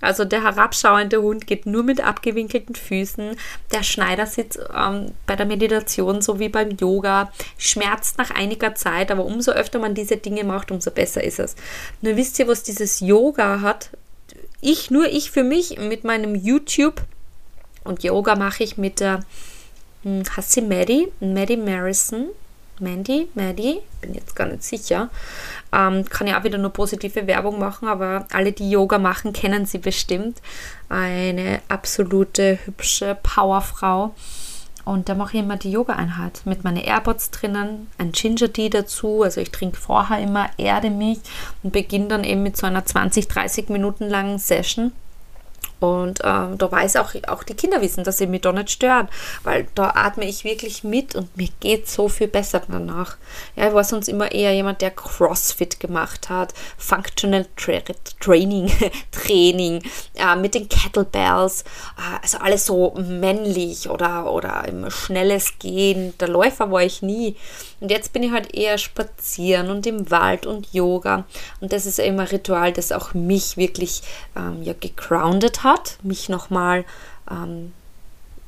Also 0.00 0.24
der 0.24 0.42
herabschauende 0.44 1.20
Hund 1.20 1.46
geht 1.46 1.66
nur 1.66 1.82
mit 1.82 2.00
abgewinkelten 2.00 2.74
Füßen. 2.74 3.36
Der 3.72 3.82
Schneider 3.82 4.26
sitzt 4.26 4.58
ähm, 4.74 5.12
bei 5.26 5.36
der 5.36 5.46
Meditation 5.46 6.22
so 6.22 6.38
wie 6.38 6.48
beim 6.48 6.70
Yoga, 6.70 7.32
schmerzt 7.58 8.18
nach 8.18 8.30
einiger 8.30 8.74
Zeit, 8.74 9.10
aber 9.10 9.24
umso 9.24 9.52
öfter 9.52 9.78
man 9.78 9.94
diese 9.94 10.16
Dinge 10.16 10.44
macht, 10.44 10.70
umso 10.70 10.90
besser 10.90 11.22
ist 11.22 11.38
es. 11.38 11.56
Nur 12.00 12.16
wisst 12.16 12.38
ihr, 12.38 12.48
was 12.48 12.62
dieses 12.62 13.00
Yoga 13.00 13.60
hat? 13.60 13.90
Ich, 14.68 14.90
nur 14.90 15.06
ich 15.06 15.30
für 15.30 15.44
mich 15.44 15.78
mit 15.78 16.02
meinem 16.02 16.34
YouTube 16.34 17.00
und 17.84 18.02
Yoga 18.02 18.34
mache 18.34 18.64
ich 18.64 18.76
mit 18.76 18.98
der 18.98 19.20
hm, 20.02 20.24
Hassi 20.36 20.60
Maddie, 20.60 21.06
Maddie 21.20 21.56
Marison, 21.56 22.30
Mandy, 22.80 23.28
Maddie, 23.34 23.78
bin 24.00 24.14
jetzt 24.14 24.34
gar 24.34 24.48
nicht 24.48 24.64
sicher. 24.64 25.08
Ähm, 25.72 26.04
kann 26.06 26.26
ja 26.26 26.40
auch 26.40 26.42
wieder 26.42 26.58
nur 26.58 26.72
positive 26.72 27.28
Werbung 27.28 27.60
machen, 27.60 27.86
aber 27.86 28.26
alle, 28.32 28.50
die 28.50 28.68
Yoga 28.68 28.98
machen, 28.98 29.32
kennen 29.32 29.66
sie 29.66 29.78
bestimmt. 29.78 30.42
Eine 30.88 31.60
absolute 31.68 32.58
hübsche 32.64 33.16
Powerfrau. 33.22 34.16
Und 34.86 35.08
da 35.08 35.16
mache 35.16 35.36
ich 35.36 35.42
immer 35.42 35.56
die 35.56 35.72
Yoga-Einheit 35.72 36.42
mit 36.44 36.62
meinen 36.62 36.76
AirPods 36.76 37.32
drinnen, 37.32 37.88
ein 37.98 38.12
Ginger 38.12 38.52
Tea 38.52 38.70
dazu. 38.70 39.24
Also 39.24 39.40
ich 39.40 39.50
trinke 39.50 39.76
vorher 39.76 40.20
immer, 40.20 40.48
erde 40.58 40.90
mich 40.90 41.18
und 41.64 41.72
beginne 41.72 42.06
dann 42.06 42.22
eben 42.22 42.44
mit 42.44 42.56
so 42.56 42.68
einer 42.68 42.84
20, 42.84 43.26
30 43.26 43.68
Minuten 43.68 44.08
langen 44.08 44.38
Session 44.38 44.92
und 45.78 46.20
äh, 46.20 46.24
da 46.56 46.68
weiß 46.72 46.96
auch, 46.96 47.14
auch 47.28 47.42
die 47.42 47.54
Kinder 47.54 47.82
wissen, 47.82 48.04
dass 48.04 48.18
sie 48.18 48.26
mich 48.26 48.40
da 48.40 48.52
nicht 48.52 48.70
stören, 48.70 49.08
weil 49.42 49.66
da 49.74 49.90
atme 49.94 50.24
ich 50.26 50.44
wirklich 50.44 50.84
mit 50.84 51.14
und 51.14 51.36
mir 51.36 51.48
geht 51.60 51.88
so 51.88 52.08
viel 52.08 52.28
besser 52.28 52.62
danach. 52.66 53.16
Ja, 53.56 53.68
ich 53.68 53.74
war 53.74 53.84
sonst 53.84 54.08
immer 54.08 54.32
eher 54.32 54.54
jemand, 54.54 54.80
der 54.80 54.90
Crossfit 54.90 55.78
gemacht 55.78 56.30
hat, 56.30 56.54
Functional 56.78 57.46
Tra 57.56 57.80
Training, 58.20 58.70
Training 59.12 59.82
äh, 60.14 60.36
mit 60.36 60.54
den 60.54 60.68
Kettlebells, 60.68 61.62
äh, 61.98 62.22
also 62.22 62.38
alles 62.38 62.64
so 62.66 62.94
männlich 62.96 63.90
oder, 63.90 64.32
oder 64.32 64.64
schnelles 64.88 65.58
Gehen. 65.58 66.14
Der 66.18 66.28
Läufer 66.28 66.70
war 66.70 66.82
ich 66.82 67.02
nie. 67.02 67.36
Und 67.80 67.90
jetzt 67.90 68.12
bin 68.12 68.22
ich 68.22 68.32
halt 68.32 68.54
eher 68.54 68.78
spazieren 68.78 69.70
und 69.70 69.86
im 69.86 70.10
Wald 70.10 70.46
und 70.46 70.72
Yoga. 70.72 71.24
Und 71.60 71.72
das 71.72 71.86
ist 71.86 71.98
immer 71.98 72.22
ein 72.22 72.28
Ritual, 72.28 72.72
das 72.72 72.92
auch 72.92 73.12
mich 73.14 73.56
wirklich 73.56 74.02
ähm, 74.34 74.62
ja, 74.62 74.72
gegroundet 74.78 75.62
hat, 75.62 75.98
mich 76.02 76.28
nochmal 76.28 76.84
ähm, 77.30 77.72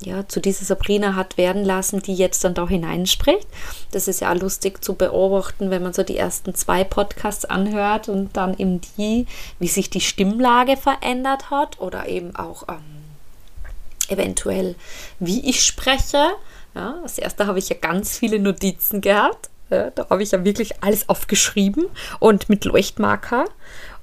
ja, 0.00 0.26
zu 0.28 0.40
dieser 0.40 0.64
Sabrina 0.64 1.14
hat 1.14 1.36
werden 1.36 1.64
lassen, 1.64 2.00
die 2.00 2.14
jetzt 2.14 2.44
dann 2.44 2.54
da 2.54 2.68
hineinspricht. 2.68 3.46
Das 3.90 4.06
ist 4.08 4.20
ja 4.20 4.32
auch 4.32 4.36
lustig 4.36 4.82
zu 4.82 4.94
beobachten, 4.94 5.70
wenn 5.70 5.82
man 5.82 5.92
so 5.92 6.04
die 6.04 6.16
ersten 6.16 6.54
zwei 6.54 6.84
Podcasts 6.84 7.44
anhört 7.44 8.08
und 8.08 8.36
dann 8.36 8.56
eben 8.56 8.80
die, 8.96 9.26
wie 9.58 9.68
sich 9.68 9.90
die 9.90 10.00
Stimmlage 10.00 10.76
verändert 10.76 11.50
hat 11.50 11.80
oder 11.80 12.08
eben 12.08 12.36
auch 12.36 12.68
ähm, 12.68 12.98
eventuell, 14.08 14.76
wie 15.18 15.48
ich 15.48 15.64
spreche. 15.64 16.28
Ja, 16.74 17.00
als 17.02 17.18
erster 17.18 17.46
habe 17.46 17.58
ich 17.58 17.68
ja 17.68 17.76
ganz 17.80 18.18
viele 18.18 18.38
Notizen 18.38 19.00
gehabt. 19.00 19.50
Ja, 19.70 19.90
da 19.90 20.08
habe 20.08 20.22
ich 20.22 20.30
ja 20.30 20.44
wirklich 20.44 20.82
alles 20.82 21.08
aufgeschrieben 21.08 21.86
und 22.20 22.48
mit 22.48 22.64
Leuchtmarker. 22.64 23.44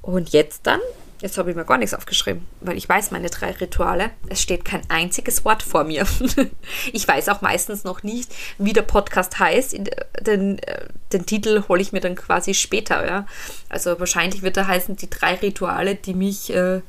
Und 0.01 0.30
jetzt 0.30 0.67
dann, 0.67 0.80
jetzt 1.21 1.39
habe 1.39 1.49
ich 1.49 1.56
mir 1.56 1.65
gar 1.65 1.80
nichts 1.80 1.95
aufgeschrieben, 1.95 2.45
weil 2.62 2.78
ich 2.78 2.88
weiß 2.88 3.10
meine 3.10 3.32
drei 3.32 3.51
Rituale. 3.51 4.12
Es 4.28 4.41
steht 4.41 4.63
kein 4.63 4.82
einziges 4.89 5.43
Wort 5.43 5.63
vor 5.63 5.84
mir. 5.84 6.06
ich 6.93 7.08
weiß 7.08 7.30
auch 7.30 7.41
meistens 7.41 7.84
noch 7.84 8.04
nicht, 8.04 8.32
wie 8.60 8.73
der 8.73 8.84
Podcast 8.84 9.39
heißt. 9.39 9.75
Den, 10.21 10.60
äh, 10.60 10.86
den 11.12 11.25
Titel 11.25 11.63
hole 11.67 11.82
ich 11.82 11.91
mir 11.91 12.01
dann 12.01 12.15
quasi 12.15 12.54
später. 12.54 13.06
Ja. 13.08 13.25
Also 13.69 13.99
wahrscheinlich 13.99 14.43
wird 14.43 14.58
er 14.58 14.67
heißen, 14.67 14.97
die 14.97 15.10
drei 15.10 15.34
Rituale, 15.36 15.95
die 15.95 16.13
mich 16.13 16.54
äh, 16.54 16.82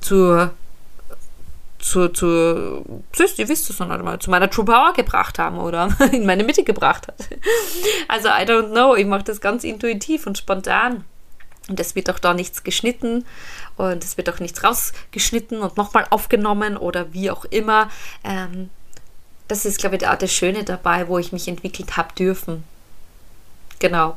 zur 0.00 0.54
zu, 1.82 2.08
zu, 2.08 2.84
süß, 3.12 3.38
ihr 3.38 3.48
wisst 3.48 3.68
es 3.68 3.78
noch 3.78 3.88
nicht 3.88 4.22
zu 4.22 4.30
meiner 4.30 4.48
True 4.48 4.64
Power 4.64 4.92
gebracht 4.94 5.38
haben 5.38 5.58
oder 5.58 5.94
in 6.12 6.24
meine 6.24 6.44
Mitte 6.44 6.62
gebracht 6.62 7.08
hat. 7.08 7.28
Also 8.08 8.28
I 8.28 8.44
don't 8.46 8.70
know, 8.70 8.94
ich 8.94 9.06
mache 9.06 9.24
das 9.24 9.40
ganz 9.40 9.64
intuitiv 9.64 10.26
und 10.26 10.38
spontan. 10.38 11.04
Und 11.68 11.78
es 11.78 11.94
wird 11.94 12.10
auch 12.10 12.18
da 12.18 12.34
nichts 12.34 12.64
geschnitten 12.64 13.24
und 13.76 14.02
es 14.02 14.16
wird 14.16 14.28
auch 14.30 14.40
nichts 14.40 14.64
rausgeschnitten 14.64 15.60
und 15.60 15.76
nochmal 15.76 16.06
aufgenommen 16.10 16.76
oder 16.76 17.12
wie 17.12 17.30
auch 17.30 17.44
immer. 17.46 17.88
Ähm, 18.24 18.70
das 19.48 19.64
ist, 19.64 19.78
glaube 19.78 19.96
ich, 19.96 20.06
auch 20.06 20.16
das 20.16 20.32
Schöne 20.32 20.64
dabei, 20.64 21.08
wo 21.08 21.18
ich 21.18 21.32
mich 21.32 21.46
entwickelt 21.46 21.96
habe 21.96 22.14
dürfen. 22.14 22.64
Genau. 23.78 24.16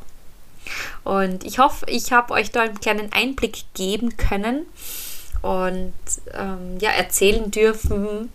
Und 1.04 1.44
ich 1.44 1.58
hoffe, 1.58 1.86
ich 1.88 2.12
habe 2.12 2.34
euch 2.34 2.50
da 2.50 2.62
einen 2.62 2.80
kleinen 2.80 3.12
Einblick 3.12 3.64
geben 3.74 4.16
können 4.16 4.66
und 5.46 5.92
ähm, 6.34 6.78
ja, 6.80 6.90
erzählen 6.90 7.50
dürfen, 7.52 8.30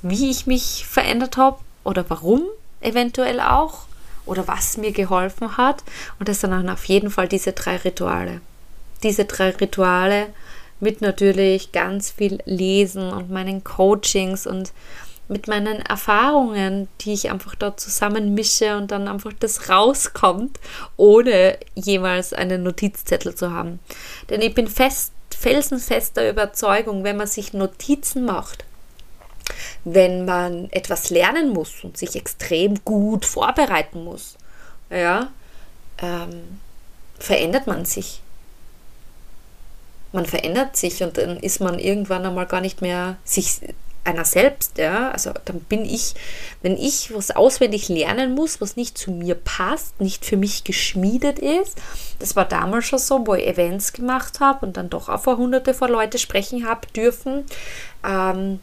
wie 0.00 0.30
ich 0.30 0.46
mich 0.46 0.86
verändert 0.88 1.36
habe 1.36 1.58
oder 1.84 2.08
warum 2.08 2.42
eventuell 2.80 3.40
auch 3.40 3.86
oder 4.24 4.48
was 4.48 4.78
mir 4.78 4.92
geholfen 4.92 5.58
hat. 5.58 5.84
Und 6.18 6.28
das 6.28 6.40
sind 6.40 6.52
dann 6.52 6.70
auf 6.70 6.86
jeden 6.86 7.10
Fall 7.10 7.28
diese 7.28 7.52
drei 7.52 7.76
Rituale. 7.76 8.40
Diese 9.02 9.26
drei 9.26 9.50
Rituale 9.50 10.28
mit 10.80 11.02
natürlich 11.02 11.72
ganz 11.72 12.10
viel 12.10 12.38
Lesen 12.46 13.12
und 13.12 13.30
meinen 13.30 13.62
Coachings 13.62 14.46
und 14.46 14.72
mit 15.28 15.46
meinen 15.46 15.80
Erfahrungen, 15.80 16.88
die 17.02 17.12
ich 17.12 17.30
einfach 17.30 17.54
dort 17.54 17.80
zusammen 17.80 18.34
mische 18.34 18.76
und 18.76 18.90
dann 18.90 19.08
einfach 19.08 19.32
das 19.38 19.68
rauskommt, 19.68 20.58
ohne 20.96 21.58
jemals 21.74 22.32
einen 22.32 22.62
Notizzettel 22.62 23.34
zu 23.34 23.52
haben. 23.52 23.78
Denn 24.30 24.40
ich 24.40 24.54
bin 24.54 24.66
fest 24.66 25.12
felsenfester 25.40 26.28
Überzeugung, 26.28 27.02
wenn 27.02 27.16
man 27.16 27.26
sich 27.26 27.54
Notizen 27.54 28.26
macht, 28.26 28.66
wenn 29.84 30.26
man 30.26 30.70
etwas 30.70 31.08
lernen 31.08 31.48
muss 31.48 31.82
und 31.82 31.96
sich 31.96 32.14
extrem 32.14 32.84
gut 32.84 33.24
vorbereiten 33.24 34.04
muss, 34.04 34.36
ja, 34.90 35.32
ähm, 36.02 36.60
verändert 37.18 37.66
man 37.66 37.86
sich. 37.86 38.20
Man 40.12 40.26
verändert 40.26 40.76
sich 40.76 41.02
und 41.02 41.16
dann 41.16 41.38
ist 41.38 41.60
man 41.60 41.78
irgendwann 41.78 42.26
einmal 42.26 42.46
gar 42.46 42.60
nicht 42.60 42.82
mehr 42.82 43.16
sich 43.24 43.60
einer 44.04 44.24
selbst, 44.24 44.78
ja, 44.78 45.10
also 45.10 45.32
dann 45.44 45.60
bin 45.60 45.84
ich, 45.84 46.14
wenn 46.62 46.76
ich 46.76 47.14
was 47.14 47.30
auswendig 47.30 47.88
lernen 47.88 48.34
muss, 48.34 48.60
was 48.60 48.76
nicht 48.76 48.96
zu 48.96 49.10
mir 49.10 49.34
passt, 49.34 50.00
nicht 50.00 50.24
für 50.24 50.36
mich 50.36 50.64
geschmiedet 50.64 51.38
ist, 51.38 51.76
das 52.18 52.34
war 52.34 52.46
damals 52.46 52.86
schon 52.86 52.98
so, 52.98 53.26
wo 53.26 53.34
ich 53.34 53.46
Events 53.46 53.92
gemacht 53.92 54.40
habe 54.40 54.64
und 54.64 54.76
dann 54.76 54.90
doch 54.90 55.08
auch 55.08 55.20
vor 55.20 55.36
hunderte 55.36 55.74
von 55.74 55.90
Leute 55.90 56.18
sprechen 56.18 56.66
habe 56.66 56.86
dürfen, 56.88 57.44
ähm, 58.02 58.60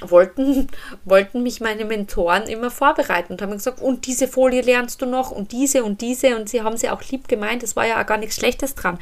wollten, 0.00 0.68
wollten 1.04 1.42
mich 1.42 1.60
meine 1.60 1.84
Mentoren 1.84 2.44
immer 2.44 2.70
vorbereiten 2.70 3.32
und 3.32 3.42
haben 3.42 3.52
gesagt, 3.52 3.80
und 3.80 4.06
diese 4.06 4.28
Folie 4.28 4.62
lernst 4.62 5.02
du 5.02 5.06
noch 5.06 5.32
und 5.32 5.50
diese 5.50 5.82
und 5.82 6.00
diese 6.00 6.36
und 6.36 6.48
sie 6.48 6.62
haben 6.62 6.76
sie 6.76 6.90
auch 6.90 7.02
lieb 7.10 7.26
gemeint, 7.26 7.62
es 7.64 7.74
war 7.74 7.86
ja 7.86 8.00
auch 8.00 8.06
gar 8.06 8.18
nichts 8.18 8.36
Schlechtes 8.36 8.76
dran, 8.76 8.98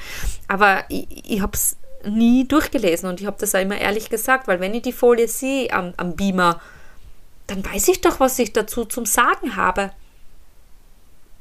aber 0.49 0.85
ich, 0.88 1.07
ich 1.31 1.40
habe 1.42 1.53
es 1.55 1.77
nie 2.07 2.47
durchgelesen 2.47 3.09
und 3.09 3.21
ich 3.21 3.27
habe 3.27 3.37
das 3.38 3.55
auch 3.55 3.61
immer 3.61 3.79
ehrlich 3.79 4.09
gesagt, 4.11 4.49
weil 4.49 4.61
wenn 4.61 4.75
ich 4.75 4.83
die 4.83 4.92
Folie 4.92 5.29
sehe 5.29 5.73
am, 5.73 5.92
am 5.97 6.16
Beamer, 6.16 6.61
dann 7.47 7.64
weiß 7.64 7.88
ich 7.88 8.01
doch, 8.01 8.21
was 8.21 8.38
ich 8.38 8.53
dazu 8.53 8.85
zum 8.85 9.07
Sagen 9.07 9.57
habe. 9.57 9.90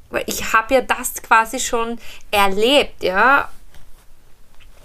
Weil 0.10 0.24
ich 0.28 0.54
habe 0.54 0.76
ja 0.76 0.82
das 0.82 1.22
quasi 1.22 1.60
schon 1.60 1.98
erlebt, 2.32 3.04
ja. 3.04 3.50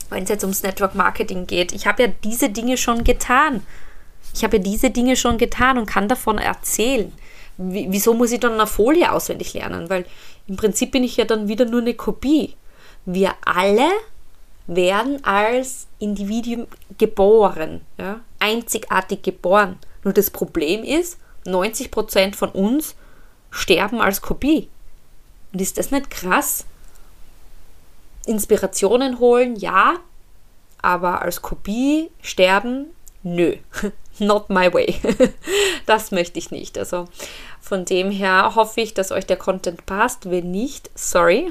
Wenn 0.08 0.24
es 0.24 0.30
jetzt 0.30 0.44
ums 0.44 0.62
Network 0.62 0.94
Marketing 0.94 1.46
geht. 1.46 1.72
Ich 1.72 1.86
habe 1.86 2.02
ja 2.02 2.08
diese 2.24 2.48
Dinge 2.48 2.76
schon 2.76 3.04
getan. 3.04 3.64
Ich 4.34 4.42
habe 4.44 4.56
ja 4.56 4.62
diese 4.62 4.90
Dinge 4.90 5.16
schon 5.16 5.38
getan 5.38 5.78
und 5.78 5.86
kann 5.86 6.08
davon 6.08 6.38
erzählen. 6.38 7.12
wieso 7.58 8.14
muss 8.14 8.32
ich 8.32 8.40
dann 8.40 8.54
eine 8.54 8.66
Folie 8.66 9.12
auswendig 9.12 9.52
lernen? 9.54 9.90
Weil 9.90 10.06
im 10.48 10.56
Prinzip 10.56 10.92
bin 10.92 11.04
ich 11.04 11.16
ja 11.16 11.26
dann 11.26 11.46
wieder 11.46 11.64
nur 11.64 11.80
eine 11.80 11.94
Kopie. 11.94 12.56
Wir 13.04 13.34
alle 13.44 13.88
werden 14.70 15.24
als 15.24 15.88
Individuum 15.98 16.68
geboren, 16.96 17.80
ja, 17.98 18.20
einzigartig 18.38 19.22
geboren. 19.22 19.78
Nur 20.04 20.14
das 20.14 20.30
Problem 20.30 20.84
ist, 20.84 21.18
90% 21.44 22.36
von 22.36 22.50
uns 22.50 22.94
sterben 23.50 24.00
als 24.00 24.22
Kopie. 24.22 24.68
Und 25.52 25.60
ist 25.60 25.76
das 25.76 25.90
nicht 25.90 26.10
krass? 26.10 26.64
Inspirationen 28.26 29.18
holen, 29.18 29.56
ja, 29.56 29.96
aber 30.80 31.22
als 31.22 31.42
Kopie 31.42 32.10
sterben, 32.22 32.86
nö. 33.24 33.56
not 34.20 34.50
my 34.50 34.72
way. 34.72 34.94
das 35.86 36.10
möchte 36.10 36.38
ich 36.38 36.50
nicht. 36.50 36.78
Also 36.78 37.06
von 37.60 37.84
dem 37.84 38.10
her 38.10 38.54
hoffe 38.54 38.80
ich, 38.80 38.94
dass 38.94 39.12
euch 39.12 39.26
der 39.26 39.36
Content 39.36 39.86
passt. 39.86 40.30
Wenn 40.30 40.50
nicht, 40.50 40.90
sorry. 40.94 41.50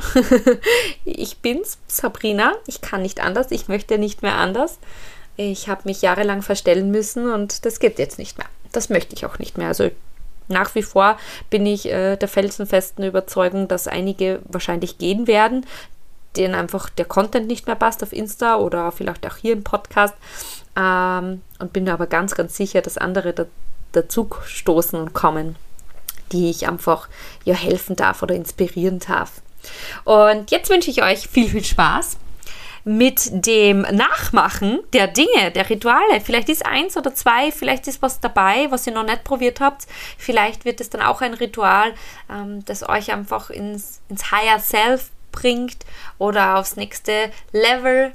ich 1.05 1.37
bin's, 1.39 1.77
Sabrina. 1.87 2.53
Ich 2.67 2.81
kann 2.81 3.01
nicht 3.01 3.21
anders. 3.21 3.51
Ich 3.51 3.67
möchte 3.67 3.97
nicht 3.97 4.21
mehr 4.21 4.35
anders. 4.35 4.79
Ich 5.37 5.69
habe 5.69 5.81
mich 5.85 6.01
jahrelang 6.01 6.41
verstellen 6.41 6.91
müssen 6.91 7.31
und 7.31 7.65
das 7.65 7.79
geht 7.79 7.99
jetzt 7.99 8.19
nicht 8.19 8.37
mehr. 8.37 8.47
Das 8.71 8.89
möchte 8.89 9.15
ich 9.15 9.25
auch 9.25 9.39
nicht 9.39 9.57
mehr. 9.57 9.69
Also 9.69 9.89
nach 10.49 10.75
wie 10.75 10.83
vor 10.83 11.17
bin 11.49 11.65
ich 11.65 11.85
äh, 11.85 12.17
der 12.17 12.27
felsenfesten 12.27 13.05
Überzeugung, 13.05 13.67
dass 13.67 13.87
einige 13.87 14.41
wahrscheinlich 14.45 14.97
gehen 14.97 15.27
werden, 15.27 15.65
denen 16.39 16.55
einfach 16.55 16.89
der 16.89 17.05
Content 17.05 17.47
nicht 17.47 17.67
mehr 17.67 17.75
passt 17.75 18.01
auf 18.01 18.13
Insta 18.13 18.55
oder 18.55 18.91
vielleicht 18.91 19.27
auch 19.27 19.35
hier 19.35 19.53
im 19.53 19.63
Podcast. 19.63 20.15
Ähm, 20.75 21.41
und 21.59 21.73
bin 21.73 21.83
mir 21.83 21.93
aber 21.93 22.07
ganz, 22.07 22.33
ganz 22.35 22.55
sicher, 22.55 22.81
dass 22.81 22.97
andere 22.97 23.33
da, 23.33 23.45
dazu 23.91 24.29
stoßen 24.45 24.99
und 24.99 25.13
kommen, 25.13 25.55
die 26.31 26.49
ich 26.49 26.67
einfach 26.67 27.09
ja 27.43 27.53
helfen 27.53 27.95
darf 27.95 28.23
oder 28.23 28.35
inspirieren 28.35 28.99
darf. 28.99 29.41
Und 30.05 30.51
jetzt 30.51 30.69
wünsche 30.69 30.89
ich 30.89 31.03
euch 31.03 31.27
viel, 31.27 31.49
viel 31.49 31.63
Spaß 31.63 32.17
mit 32.85 33.45
dem 33.45 33.81
Nachmachen 33.81 34.79
der 34.93 35.07
Dinge, 35.07 35.51
der 35.53 35.69
Rituale. 35.69 36.21
Vielleicht 36.23 36.49
ist 36.49 36.65
eins 36.65 36.95
oder 36.95 37.13
zwei, 37.13 37.51
vielleicht 37.51 37.87
ist 37.87 38.01
was 38.01 38.21
dabei, 38.21 38.67
was 38.69 38.87
ihr 38.87 38.93
noch 38.93 39.03
nicht 39.03 39.23
probiert 39.25 39.59
habt. 39.59 39.85
Vielleicht 40.17 40.65
wird 40.65 40.79
es 40.79 40.89
dann 40.89 41.01
auch 41.01 41.21
ein 41.21 41.33
Ritual, 41.33 41.93
ähm, 42.31 42.63
das 42.65 42.87
euch 42.87 43.11
einfach 43.11 43.49
ins, 43.49 44.01
ins 44.07 44.31
Higher 44.31 44.59
Self 44.59 45.11
bringt 45.31 45.85
oder 46.17 46.57
aufs 46.57 46.75
nächste 46.75 47.31
Level 47.51 48.13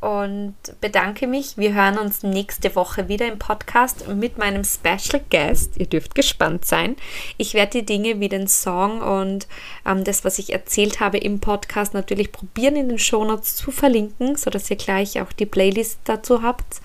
und 0.00 0.54
bedanke 0.80 1.26
mich. 1.26 1.56
Wir 1.56 1.72
hören 1.72 1.98
uns 1.98 2.22
nächste 2.22 2.76
Woche 2.76 3.08
wieder 3.08 3.26
im 3.26 3.38
Podcast 3.38 4.06
mit 4.08 4.36
meinem 4.38 4.62
Special 4.62 5.22
Guest. 5.30 5.78
Ihr 5.78 5.86
dürft 5.86 6.14
gespannt 6.14 6.64
sein. 6.64 6.96
Ich 7.38 7.54
werde 7.54 7.80
die 7.80 7.86
Dinge 7.86 8.20
wie 8.20 8.28
den 8.28 8.46
Song 8.46 9.00
und 9.00 9.48
ähm, 9.86 10.04
das, 10.04 10.24
was 10.24 10.38
ich 10.38 10.52
erzählt 10.52 11.00
habe 11.00 11.18
im 11.18 11.40
Podcast, 11.40 11.94
natürlich 11.94 12.30
probieren 12.30 12.76
in 12.76 12.88
den 12.88 12.98
Shownotes 12.98 13.56
zu 13.56 13.70
verlinken, 13.70 14.36
sodass 14.36 14.70
ihr 14.70 14.76
gleich 14.76 15.20
auch 15.20 15.32
die 15.32 15.46
Playlist 15.46 15.98
dazu 16.04 16.42
habt. 16.42 16.80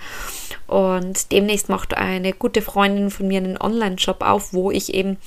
Und 0.68 1.32
demnächst 1.32 1.68
macht 1.68 1.96
eine 1.96 2.32
gute 2.32 2.62
Freundin 2.62 3.12
von 3.12 3.28
mir 3.28 3.38
einen 3.38 3.62
Online-Shop 3.62 4.24
auf, 4.24 4.54
wo 4.54 4.72
ich 4.72 4.94
eben 4.94 5.18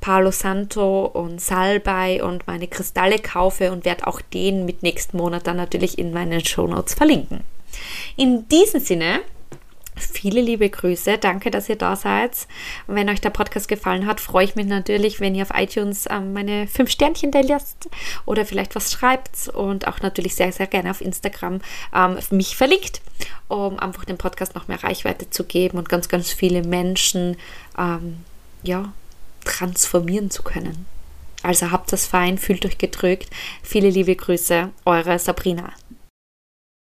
Palo 0.00 0.30
Santo 0.30 1.04
und 1.06 1.40
Salbei 1.40 2.22
und 2.22 2.46
meine 2.46 2.68
Kristalle 2.68 3.18
kaufe 3.18 3.72
und 3.72 3.84
werde 3.84 4.06
auch 4.06 4.20
den 4.20 4.64
mit 4.64 4.82
nächsten 4.82 5.16
Monat 5.16 5.46
dann 5.46 5.56
natürlich 5.56 5.98
in 5.98 6.12
meinen 6.12 6.44
Shownotes 6.44 6.94
verlinken. 6.94 7.40
In 8.16 8.48
diesem 8.48 8.80
Sinne, 8.80 9.20
viele 10.00 10.40
liebe 10.40 10.68
Grüße. 10.68 11.18
Danke, 11.18 11.50
dass 11.50 11.68
ihr 11.68 11.76
da 11.76 11.96
seid. 11.96 12.46
Wenn 12.86 13.08
euch 13.08 13.20
der 13.20 13.30
Podcast 13.30 13.68
gefallen 13.68 14.06
hat, 14.06 14.20
freue 14.20 14.44
ich 14.44 14.56
mich 14.56 14.66
natürlich, 14.66 15.20
wenn 15.20 15.34
ihr 15.34 15.42
auf 15.42 15.52
iTunes 15.54 16.06
ähm, 16.10 16.32
meine 16.32 16.66
fünf 16.66 16.90
Sternchen 16.90 17.30
da 17.30 17.40
lasst 17.40 17.88
oder 18.26 18.44
vielleicht 18.44 18.74
was 18.74 18.92
schreibt 18.92 19.48
und 19.48 19.86
auch 19.86 20.00
natürlich 20.00 20.34
sehr, 20.34 20.52
sehr 20.52 20.66
gerne 20.66 20.90
auf 20.90 21.00
Instagram 21.00 21.60
ähm, 21.94 22.18
mich 22.30 22.56
verlinkt, 22.56 23.00
um 23.48 23.78
einfach 23.78 24.04
dem 24.04 24.18
Podcast 24.18 24.54
noch 24.54 24.68
mehr 24.68 24.82
Reichweite 24.82 25.30
zu 25.30 25.44
geben 25.44 25.78
und 25.78 25.88
ganz, 25.88 26.08
ganz 26.08 26.32
viele 26.32 26.62
Menschen 26.62 27.36
ähm, 27.78 28.24
ja, 28.62 28.92
transformieren 29.44 30.30
zu 30.30 30.42
können. 30.42 30.86
Also 31.42 31.70
habt 31.70 31.92
das 31.92 32.06
fein, 32.06 32.38
fühlt 32.38 32.66
euch 32.66 32.78
gedrückt. 32.78 33.28
Viele 33.62 33.88
liebe 33.88 34.14
Grüße, 34.14 34.70
eure 34.84 35.18
Sabrina. 35.18 35.72